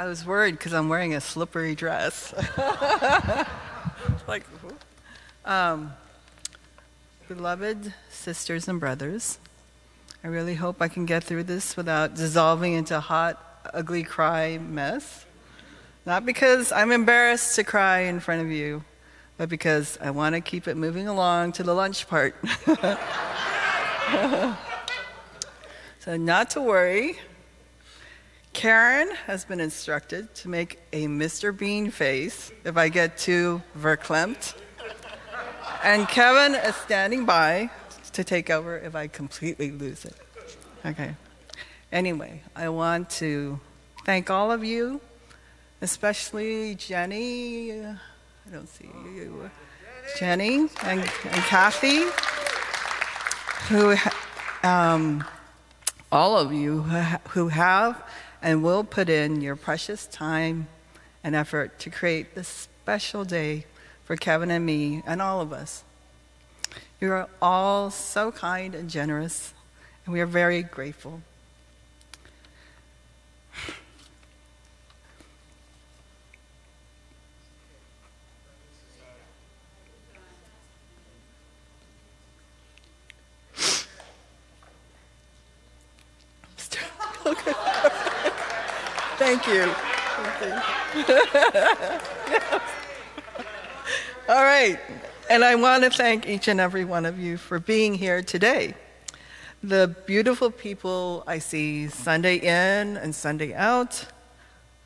Was 0.09 0.25
worried 0.25 0.53
because 0.53 0.73
I'm 0.73 0.89
wearing 0.89 1.13
a 1.13 1.21
slippery 1.21 1.75
dress. 1.75 2.33
like, 4.27 4.43
um, 5.45 5.93
beloved 7.27 7.93
sisters 8.09 8.67
and 8.67 8.79
brothers, 8.79 9.37
I 10.23 10.29
really 10.29 10.55
hope 10.55 10.81
I 10.81 10.87
can 10.87 11.05
get 11.05 11.23
through 11.23 11.43
this 11.43 11.77
without 11.77 12.15
dissolving 12.15 12.73
into 12.73 12.97
a 12.97 12.99
hot, 12.99 13.69
ugly 13.71 14.01
cry 14.01 14.57
mess. 14.57 15.27
Not 16.07 16.25
because 16.25 16.71
I'm 16.71 16.91
embarrassed 16.91 17.55
to 17.57 17.63
cry 17.63 17.99
in 17.99 18.19
front 18.19 18.41
of 18.41 18.49
you, 18.49 18.83
but 19.37 19.47
because 19.47 19.99
I 20.01 20.09
want 20.09 20.33
to 20.33 20.41
keep 20.41 20.67
it 20.67 20.75
moving 20.75 21.07
along 21.07 21.51
to 21.51 21.61
the 21.61 21.75
lunch 21.75 22.07
part. 22.07 22.33
so, 25.99 26.17
not 26.17 26.49
to 26.49 26.61
worry. 26.61 27.19
Karen 28.53 29.09
has 29.27 29.45
been 29.45 29.59
instructed 29.59 30.33
to 30.35 30.49
make 30.49 30.79
a 30.91 31.05
Mr. 31.05 31.55
Bean 31.55 31.91
face 31.91 32.51
if 32.65 32.77
I 32.77 32.89
get 32.89 33.17
too 33.17 33.61
verklempt. 33.77 34.55
And 35.83 36.07
Kevin 36.07 36.55
is 36.55 36.75
standing 36.75 37.25
by 37.25 37.69
to 38.13 38.23
take 38.23 38.49
over 38.49 38.77
if 38.77 38.95
I 38.95 39.07
completely 39.07 39.71
lose 39.71 40.03
it. 40.03 40.15
Okay. 40.85 41.15
Anyway, 41.91 42.41
I 42.55 42.69
want 42.69 43.09
to 43.11 43.59
thank 44.05 44.29
all 44.29 44.51
of 44.51 44.63
you, 44.63 44.99
especially 45.81 46.75
Jenny. 46.75 47.71
I 47.81 47.95
don't 48.51 48.67
see 48.67 48.89
you. 49.15 49.49
Jenny 50.17 50.67
and, 50.83 50.99
and 50.99 51.43
Kathy, 51.45 52.03
who, 53.67 53.95
um, 54.67 55.23
all 56.11 56.37
of 56.37 56.51
you 56.51 56.81
who 57.29 57.47
have 57.47 58.03
and 58.41 58.63
will 58.63 58.83
put 58.83 59.09
in 59.09 59.41
your 59.41 59.55
precious 59.55 60.05
time 60.07 60.67
and 61.23 61.35
effort 61.35 61.77
to 61.79 61.89
create 61.89 62.35
this 62.35 62.47
special 62.47 63.25
day 63.25 63.65
for 64.05 64.15
Kevin 64.15 64.49
and 64.49 64.65
me 64.65 65.03
and 65.05 65.21
all 65.21 65.41
of 65.41 65.53
us. 65.53 65.83
You 66.99 67.11
are 67.11 67.29
all 67.41 67.89
so 67.91 68.31
kind 68.31 68.75
and 68.75 68.89
generous, 68.89 69.53
and 70.05 70.13
we 70.13 70.21
are 70.21 70.25
very 70.25 70.63
grateful. 70.63 71.21
Thank 89.17 89.45
you. 89.47 89.63
All 94.27 94.43
right. 94.43 94.79
And 95.39 95.45
I 95.45 95.55
want 95.55 95.85
to 95.85 95.89
thank 95.89 96.27
each 96.27 96.49
and 96.49 96.59
every 96.59 96.83
one 96.83 97.05
of 97.05 97.17
you 97.17 97.37
for 97.37 97.59
being 97.59 97.93
here 97.93 98.21
today. 98.21 98.73
The 99.63 99.95
beautiful 100.05 100.51
people 100.51 101.23
I 101.25 101.39
see 101.39 101.87
Sunday 101.87 102.35
in 102.35 102.97
and 102.97 103.15
Sunday 103.15 103.53
out, 103.53 104.05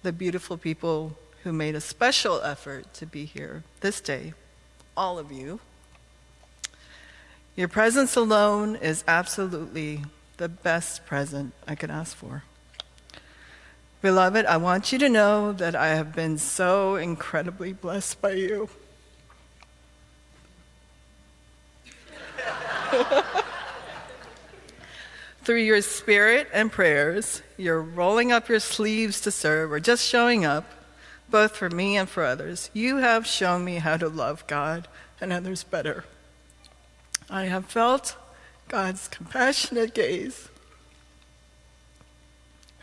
the 0.03 0.11
beautiful 0.11 0.55
people 0.57 1.17
who 1.41 1.53
made 1.53 1.73
a 1.73 1.81
special 1.81 2.39
effort 2.43 2.93
to 2.93 3.07
be 3.07 3.25
here 3.25 3.63
this 3.81 3.99
day, 3.99 4.35
all 4.95 5.17
of 5.17 5.31
you. 5.31 5.59
Your 7.55 7.67
presence 7.67 8.15
alone 8.15 8.75
is 8.75 9.03
absolutely 9.07 10.03
the 10.37 10.49
best 10.49 11.03
present 11.07 11.53
I 11.67 11.73
could 11.73 11.89
ask 11.89 12.15
for. 12.15 12.43
Beloved, 14.03 14.45
I 14.45 14.57
want 14.57 14.91
you 14.91 14.99
to 14.99 15.09
know 15.09 15.51
that 15.51 15.75
I 15.75 15.95
have 15.95 16.13
been 16.13 16.37
so 16.37 16.95
incredibly 16.95 17.73
blessed 17.73 18.21
by 18.21 18.33
you. 18.33 18.69
Through 25.43 25.63
your 25.63 25.81
spirit 25.81 26.47
and 26.53 26.71
prayers, 26.71 27.41
you're 27.57 27.81
rolling 27.81 28.31
up 28.31 28.47
your 28.47 28.61
sleeves 28.61 29.19
to 29.21 29.31
serve 29.31 29.73
or 29.73 29.79
just 29.81 30.07
showing 30.07 30.45
up, 30.45 30.63
both 31.29 31.57
for 31.57 31.69
me 31.69 31.97
and 31.97 32.07
for 32.07 32.23
others. 32.23 32.69
You 32.71 32.97
have 32.97 33.27
shown 33.27 33.65
me 33.65 33.75
how 33.75 33.97
to 33.97 34.07
love 34.07 34.47
God 34.47 34.87
and 35.19 35.33
others 35.33 35.63
better. 35.63 36.05
I 37.29 37.45
have 37.45 37.65
felt 37.65 38.15
God's 38.69 39.09
compassionate 39.09 39.93
gaze, 39.93 40.47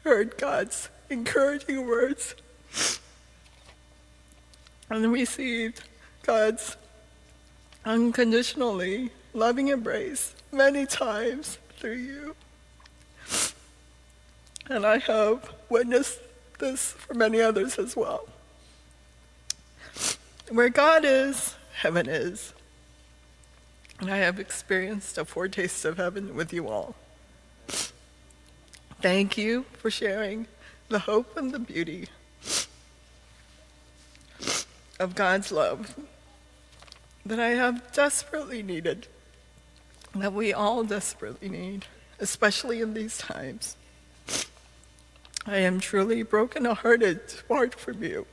heard 0.04 0.36
God's 0.36 0.90
encouraging 1.08 1.86
words, 1.86 2.34
and 4.90 5.10
received 5.10 5.82
God's 6.24 6.76
unconditionally 7.86 9.12
loving 9.32 9.68
embrace 9.68 10.34
many 10.52 10.84
times 10.84 11.56
through 11.78 11.92
you. 11.94 12.36
And 14.70 14.86
I 14.86 14.98
have 14.98 15.52
witnessed 15.68 16.20
this 16.60 16.92
for 16.92 17.14
many 17.14 17.40
others 17.40 17.76
as 17.76 17.96
well. 17.96 18.28
Where 20.48 20.68
God 20.68 21.04
is, 21.04 21.56
heaven 21.72 22.08
is. 22.08 22.54
And 23.98 24.10
I 24.10 24.18
have 24.18 24.38
experienced 24.38 25.18
a 25.18 25.24
foretaste 25.24 25.84
of 25.84 25.96
heaven 25.96 26.36
with 26.36 26.52
you 26.52 26.68
all. 26.68 26.94
Thank 29.02 29.36
you 29.36 29.64
for 29.78 29.90
sharing 29.90 30.46
the 30.88 31.00
hope 31.00 31.36
and 31.36 31.50
the 31.50 31.58
beauty 31.58 32.08
of 35.00 35.14
God's 35.16 35.50
love 35.50 35.96
that 37.26 37.40
I 37.40 37.50
have 37.50 37.92
desperately 37.92 38.62
needed 38.62 39.08
that 40.14 40.32
we 40.32 40.52
all 40.52 40.84
desperately 40.84 41.48
need, 41.48 41.86
especially 42.18 42.80
in 42.80 42.94
these 42.94 43.18
times. 43.18 43.76
I 45.46 45.58
am 45.58 45.80
truly 45.80 46.22
broken-hearted 46.22 47.28
to 47.28 47.44
part 47.44 47.74
from 47.74 48.02
you, 48.02 48.26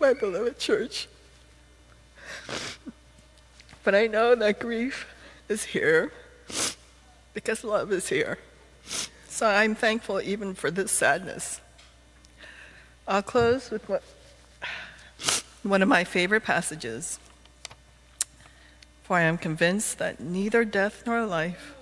my 0.00 0.12
beloved 0.12 0.58
church. 0.58 1.08
But 3.84 3.94
I 3.94 4.06
know 4.06 4.34
that 4.34 4.60
grief 4.60 5.06
is 5.48 5.64
here 5.64 6.12
because 7.34 7.64
love 7.64 7.92
is 7.92 8.08
here. 8.08 8.38
So 9.28 9.46
I'm 9.46 9.74
thankful 9.74 10.20
even 10.20 10.54
for 10.54 10.70
this 10.70 10.92
sadness. 10.92 11.60
I'll 13.08 13.22
close 13.22 13.70
with 13.70 13.88
what, 13.88 14.02
one 15.62 15.82
of 15.82 15.88
my 15.88 16.04
favorite 16.04 16.44
passages 16.44 17.18
for 19.02 19.18
I 19.18 19.22
am 19.22 19.36
convinced 19.36 19.98
that 19.98 20.20
neither 20.20 20.64
death 20.64 21.02
nor 21.04 21.26
life, 21.26 21.74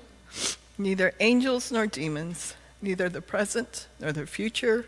neither 0.81 1.13
angels 1.21 1.71
nor 1.71 1.87
demons, 1.87 2.55
neither 2.81 3.09
the 3.09 3.21
present 3.21 3.87
nor 4.01 4.13
the 4.13 4.27
future, 4.27 4.87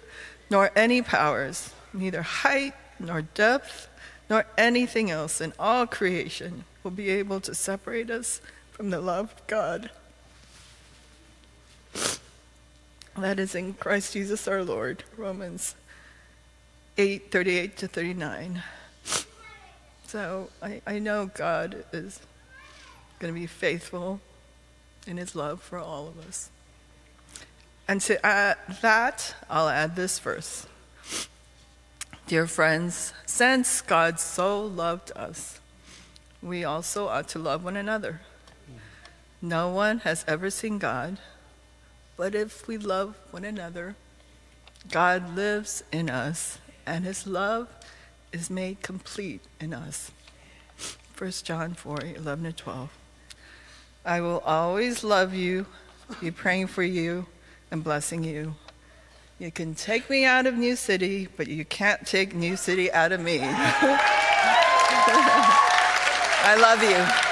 nor 0.48 0.70
any 0.74 1.02
powers, 1.02 1.72
neither 1.92 2.22
height 2.22 2.72
nor 2.98 3.22
depth, 3.22 3.88
nor 4.30 4.46
anything 4.56 5.10
else 5.10 5.40
in 5.40 5.52
all 5.58 5.86
creation 5.86 6.64
will 6.82 6.90
be 6.90 7.10
able 7.10 7.40
to 7.40 7.54
separate 7.54 8.10
us 8.10 8.40
from 8.70 8.88
the 8.90 9.00
love 9.00 9.32
of 9.32 9.46
God. 9.46 9.90
That 13.16 13.38
is 13.38 13.54
in 13.54 13.74
Christ 13.74 14.14
Jesus 14.14 14.48
our 14.48 14.64
Lord, 14.64 15.04
Romans 15.18 15.74
8 16.96 17.30
38 17.30 17.76
to 17.76 17.88
39. 17.88 18.62
So 20.06 20.48
I, 20.62 20.80
I 20.86 20.98
know 20.98 21.26
God 21.26 21.84
is 21.92 22.20
going 23.18 23.32
to 23.32 23.38
be 23.38 23.46
faithful 23.46 24.20
in 25.06 25.16
his 25.16 25.34
love 25.34 25.60
for 25.62 25.78
all 25.78 26.08
of 26.08 26.18
us. 26.26 26.50
And 27.88 28.00
to 28.02 28.24
add 28.24 28.56
that, 28.80 29.34
I'll 29.50 29.68
add 29.68 29.96
this 29.96 30.18
verse. 30.18 30.66
Dear 32.26 32.46
friends, 32.46 33.12
since 33.26 33.80
God 33.80 34.20
so 34.20 34.62
loved 34.64 35.12
us, 35.16 35.60
we 36.42 36.64
also 36.64 37.08
ought 37.08 37.28
to 37.28 37.38
love 37.38 37.64
one 37.64 37.76
another. 37.76 38.20
No 39.40 39.68
one 39.68 39.98
has 40.00 40.24
ever 40.28 40.50
seen 40.50 40.78
God, 40.78 41.18
but 42.16 42.34
if 42.34 42.68
we 42.68 42.78
love 42.78 43.16
one 43.32 43.44
another, 43.44 43.96
God 44.90 45.34
lives 45.34 45.82
in 45.92 46.08
us, 46.08 46.58
and 46.86 47.04
his 47.04 47.26
love 47.26 47.68
is 48.32 48.48
made 48.48 48.82
complete 48.82 49.40
in 49.60 49.74
us. 49.74 50.12
1 51.18 51.30
John 51.44 51.74
4 51.74 51.98
11 52.16 52.44
to 52.44 52.52
12. 52.52 53.01
I 54.04 54.20
will 54.20 54.40
always 54.40 55.04
love 55.04 55.32
you, 55.32 55.66
be 56.20 56.32
praying 56.32 56.66
for 56.66 56.82
you, 56.82 57.26
and 57.70 57.84
blessing 57.84 58.24
you. 58.24 58.56
You 59.38 59.50
can 59.52 59.74
take 59.74 60.10
me 60.10 60.24
out 60.24 60.46
of 60.46 60.56
New 60.56 60.76
City, 60.76 61.28
but 61.36 61.46
you 61.46 61.64
can't 61.64 62.06
take 62.06 62.34
New 62.34 62.56
City 62.56 62.90
out 62.92 63.12
of 63.12 63.20
me. 63.20 63.40
I 66.44 66.56
love 66.60 66.82
you. 66.82 67.31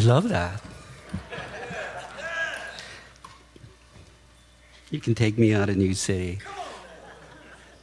I 0.00 0.02
love 0.02 0.30
that. 0.30 0.62
You 4.90 4.98
can 4.98 5.14
take 5.14 5.36
me 5.36 5.52
out 5.52 5.68
of 5.68 5.76
New 5.76 5.92
City, 5.92 6.38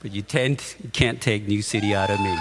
but 0.02 0.12
you, 0.12 0.24
tend, 0.24 0.64
you 0.84 0.90
can't 0.90 1.22
take 1.22 1.48
New 1.48 1.62
City 1.62 1.94
out 1.94 2.10
of 2.10 2.20
me. 2.20 2.36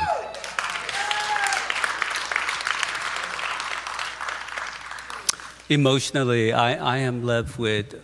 Emotionally, 5.69 6.55
I, 6.55 6.95
I 6.95 6.97
am 7.01 7.23
left 7.23 7.59
with 7.59 8.03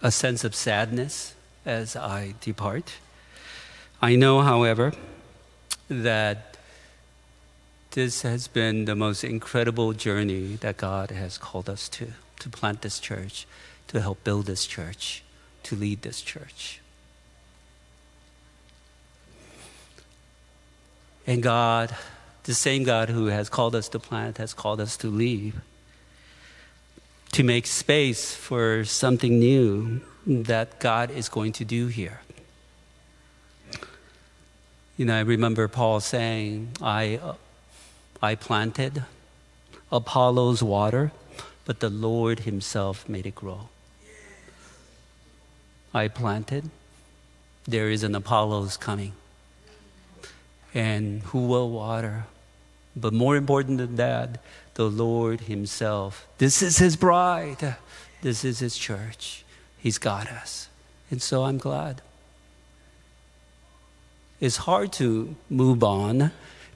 a 0.00 0.10
sense 0.10 0.44
of 0.44 0.54
sadness 0.54 1.34
as 1.66 1.94
I 1.94 2.36
depart. 2.40 2.94
I 4.00 4.16
know, 4.16 4.40
however, 4.40 4.94
that 5.90 6.53
this 7.94 8.22
has 8.22 8.46
been 8.46 8.84
the 8.84 8.94
most 8.94 9.24
incredible 9.24 9.92
journey 9.92 10.56
that 10.60 10.76
God 10.76 11.10
has 11.10 11.38
called 11.38 11.68
us 11.68 11.88
to 11.90 12.12
to 12.40 12.50
plant 12.50 12.82
this 12.82 12.98
church, 12.98 13.46
to 13.88 14.00
help 14.00 14.22
build 14.22 14.46
this 14.46 14.66
church, 14.66 15.22
to 15.62 15.74
lead 15.74 16.02
this 16.02 16.20
church. 16.20 16.80
And 21.26 21.42
God, 21.42 21.96
the 22.42 22.52
same 22.52 22.84
God 22.84 23.08
who 23.08 23.26
has 23.26 23.48
called 23.48 23.74
us 23.74 23.88
to 23.90 23.98
plant, 23.98 24.36
has 24.36 24.52
called 24.52 24.78
us 24.78 24.96
to 24.98 25.08
leave, 25.08 25.62
to 27.32 27.42
make 27.42 27.66
space 27.66 28.34
for 28.34 28.84
something 28.84 29.38
new 29.38 30.02
that 30.26 30.78
God 30.80 31.10
is 31.10 31.30
going 31.30 31.52
to 31.52 31.64
do 31.64 31.86
here. 31.86 32.20
You 34.98 35.06
know, 35.06 35.16
I 35.16 35.20
remember 35.20 35.66
Paul 35.66 36.00
saying, 36.00 36.68
I, 36.82 37.18
I 38.22 38.34
planted, 38.34 39.04
Apollos 39.90 40.62
water, 40.62 41.12
but 41.64 41.80
the 41.80 41.90
Lord 41.90 42.40
Himself 42.40 43.08
made 43.08 43.26
it 43.26 43.34
grow. 43.34 43.68
I 45.92 46.08
planted, 46.08 46.70
there 47.66 47.90
is 47.90 48.02
an 48.02 48.14
Apollos 48.14 48.76
coming. 48.76 49.12
And 50.74 51.22
who 51.22 51.46
will 51.46 51.70
water? 51.70 52.24
But 52.96 53.12
more 53.12 53.36
important 53.36 53.78
than 53.78 53.96
that, 53.96 54.40
the 54.74 54.90
Lord 54.90 55.42
Himself. 55.42 56.26
This 56.38 56.62
is 56.62 56.78
His 56.78 56.96
bride, 56.96 57.76
this 58.22 58.44
is 58.44 58.58
His 58.58 58.76
church. 58.76 59.44
He's 59.78 59.98
got 59.98 60.28
us. 60.28 60.68
And 61.10 61.22
so 61.22 61.44
I'm 61.44 61.58
glad 61.58 62.00
it's 64.40 64.58
hard 64.58 64.92
to 64.92 65.34
move 65.48 65.82
on 65.82 66.30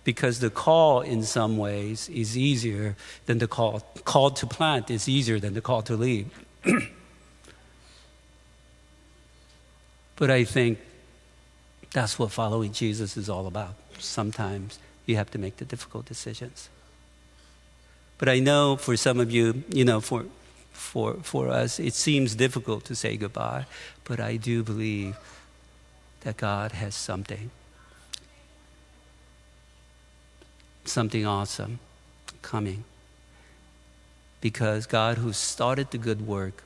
because 0.08 0.38
the 0.38 0.48
call 0.48 1.02
in 1.02 1.22
some 1.22 1.58
ways 1.58 2.08
is 2.08 2.34
easier 2.34 2.96
than 3.26 3.36
the 3.40 3.46
call. 3.46 3.82
Call 4.06 4.30
to 4.30 4.46
plant 4.46 4.90
is 4.90 5.06
easier 5.06 5.38
than 5.38 5.52
the 5.52 5.60
call 5.60 5.82
to 5.82 5.94
leave. 5.96 6.30
but 10.16 10.30
I 10.30 10.44
think 10.44 10.78
that's 11.92 12.18
what 12.18 12.32
following 12.32 12.72
Jesus 12.72 13.18
is 13.18 13.28
all 13.28 13.46
about. 13.46 13.74
Sometimes 13.98 14.78
you 15.04 15.16
have 15.16 15.30
to 15.32 15.38
make 15.38 15.58
the 15.58 15.66
difficult 15.66 16.06
decisions. 16.06 16.70
But 18.16 18.30
I 18.30 18.38
know 18.38 18.76
for 18.76 18.96
some 18.96 19.20
of 19.20 19.30
you, 19.30 19.62
you 19.68 19.84
know, 19.84 20.00
for, 20.00 20.24
for, 20.72 21.16
for 21.22 21.50
us, 21.50 21.78
it 21.78 21.92
seems 21.92 22.34
difficult 22.34 22.86
to 22.86 22.94
say 22.94 23.18
goodbye, 23.18 23.66
but 24.04 24.20
I 24.20 24.36
do 24.36 24.62
believe 24.62 25.18
that 26.22 26.38
God 26.38 26.72
has 26.72 26.94
something 26.94 27.50
something 30.88 31.26
awesome 31.26 31.78
coming. 32.42 32.84
Because 34.40 34.86
God, 34.86 35.18
who 35.18 35.32
started 35.32 35.90
the 35.90 35.98
good 35.98 36.26
work 36.26 36.62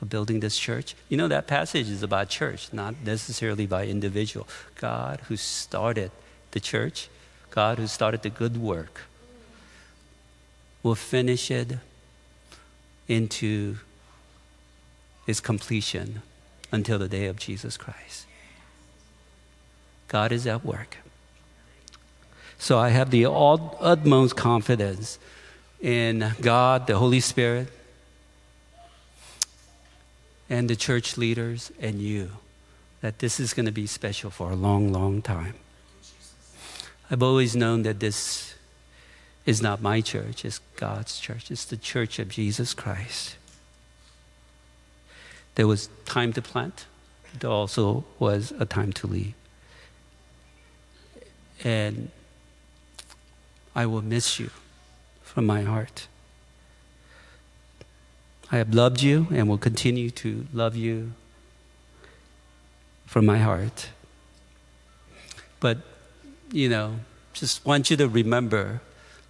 of 0.00 0.08
building 0.08 0.40
this 0.40 0.58
church, 0.58 0.94
you 1.08 1.16
know, 1.16 1.28
that 1.28 1.46
passage 1.46 1.88
is 1.88 2.02
about 2.02 2.28
church, 2.28 2.72
not 2.72 2.94
necessarily 3.04 3.66
by 3.66 3.86
individual. 3.86 4.48
God, 4.76 5.20
who 5.28 5.36
started 5.36 6.10
the 6.52 6.60
church, 6.60 7.08
God, 7.50 7.78
who 7.78 7.86
started 7.86 8.22
the 8.22 8.30
good 8.30 8.56
work, 8.56 9.02
will 10.82 10.94
finish 10.94 11.50
it 11.50 11.78
into 13.06 13.76
its 15.26 15.40
completion 15.40 16.22
until 16.72 16.98
the 16.98 17.08
day 17.08 17.26
of 17.26 17.36
Jesus 17.36 17.76
Christ. 17.76 18.26
God 20.08 20.32
is 20.32 20.46
at 20.46 20.64
work. 20.64 20.96
So 22.60 22.78
I 22.78 22.90
have 22.90 23.10
the 23.10 23.24
utmost 23.24 24.36
confidence 24.36 25.18
in 25.80 26.34
God, 26.42 26.86
the 26.86 26.98
Holy 26.98 27.20
Spirit, 27.20 27.68
and 30.50 30.68
the 30.68 30.76
church 30.76 31.16
leaders 31.16 31.72
and 31.80 32.02
you 32.02 32.32
that 33.00 33.20
this 33.20 33.40
is 33.40 33.54
going 33.54 33.64
to 33.64 33.72
be 33.72 33.86
special 33.86 34.28
for 34.28 34.50
a 34.50 34.54
long, 34.54 34.92
long 34.92 35.22
time. 35.22 35.54
I've 37.10 37.22
always 37.22 37.56
known 37.56 37.82
that 37.84 37.98
this 37.98 38.54
is 39.46 39.62
not 39.62 39.80
my 39.80 40.02
church, 40.02 40.44
it's 40.44 40.60
God's 40.76 41.18
church, 41.18 41.50
it's 41.50 41.64
the 41.64 41.78
church 41.78 42.18
of 42.18 42.28
Jesus 42.28 42.74
Christ. 42.74 43.36
There 45.54 45.66
was 45.66 45.88
time 46.04 46.34
to 46.34 46.42
plant, 46.42 46.84
there 47.38 47.48
also 47.48 48.04
was 48.18 48.52
a 48.58 48.66
time 48.66 48.92
to 48.92 49.06
leave. 49.06 49.32
And 51.64 52.10
I 53.74 53.86
will 53.86 54.02
miss 54.02 54.38
you 54.38 54.50
from 55.22 55.46
my 55.46 55.62
heart. 55.62 56.08
I 58.52 58.56
have 58.56 58.74
loved 58.74 59.00
you 59.00 59.28
and 59.30 59.48
will 59.48 59.58
continue 59.58 60.10
to 60.10 60.46
love 60.52 60.74
you 60.74 61.12
from 63.06 63.24
my 63.26 63.38
heart. 63.38 63.90
But, 65.60 65.78
you 66.50 66.68
know, 66.68 66.96
just 67.32 67.64
want 67.64 67.90
you 67.90 67.96
to 67.96 68.08
remember 68.08 68.80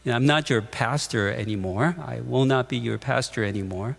you 0.04 0.10
know, 0.10 0.16
I'm 0.16 0.26
not 0.26 0.48
your 0.48 0.62
pastor 0.62 1.30
anymore. 1.30 1.94
I 2.00 2.20
will 2.20 2.46
not 2.46 2.68
be 2.68 2.78
your 2.78 2.96
pastor 2.96 3.44
anymore. 3.44 3.96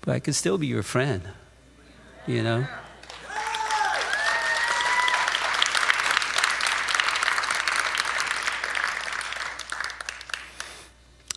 But 0.00 0.12
I 0.12 0.20
can 0.20 0.32
still 0.32 0.58
be 0.58 0.66
your 0.66 0.82
friend, 0.82 1.22
you 2.26 2.42
know? 2.42 2.66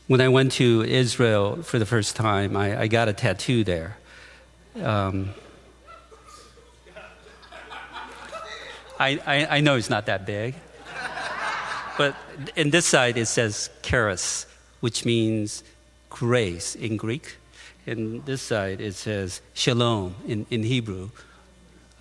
When 0.07 0.21
I 0.21 0.27
went 0.29 0.51
to 0.53 0.83
Israel 0.83 1.63
for 1.63 1.79
the 1.79 1.85
first 1.85 2.15
time, 2.15 2.55
I, 2.55 2.81
I 2.81 2.87
got 2.87 3.07
a 3.07 3.13
tattoo 3.13 3.63
there. 3.63 3.97
Um, 4.81 5.33
I, 8.99 9.19
I, 9.25 9.57
I, 9.57 9.59
know 9.61 9.75
it's 9.75 9.89
not 9.89 10.05
that 10.05 10.25
big. 10.25 10.55
But 11.97 12.15
in 12.55 12.69
this 12.69 12.85
side, 12.85 13.17
it 13.17 13.25
says 13.25 13.69
charis, 13.81 14.45
which 14.81 15.05
means 15.05 15.63
grace 16.09 16.75
in 16.75 16.97
Greek. 16.97 17.37
In 17.85 18.21
this 18.25 18.41
side, 18.41 18.81
it 18.81 18.95
says 18.95 19.41
shalom 19.53 20.15
in, 20.27 20.45
in 20.49 20.63
Hebrew, 20.63 21.09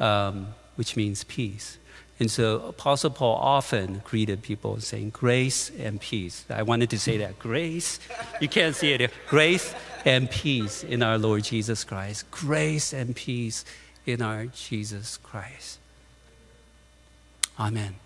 um, 0.00 0.48
which 0.76 0.96
means 0.96 1.24
peace. 1.24 1.78
And 2.20 2.30
so 2.30 2.66
Apostle 2.68 3.10
Paul 3.10 3.36
often 3.36 4.02
greeted 4.04 4.42
people 4.42 4.78
saying, 4.80 5.10
Grace 5.10 5.70
and 5.78 6.00
peace. 6.00 6.44
I 6.48 6.62
wanted 6.62 6.90
to 6.90 6.98
say 6.98 7.18
that. 7.18 7.38
Grace, 7.38 7.98
you 8.40 8.48
can't 8.48 8.76
see 8.76 8.92
it 8.92 9.00
here. 9.00 9.10
Grace 9.28 9.74
and 10.04 10.30
peace 10.30 10.84
in 10.84 11.02
our 11.02 11.18
Lord 11.18 11.42
Jesus 11.44 11.82
Christ. 11.82 12.30
Grace 12.30 12.92
and 12.92 13.16
peace 13.16 13.64
in 14.06 14.22
our 14.22 14.46
Jesus 14.46 15.16
Christ. 15.16 15.78
Amen. 17.58 17.96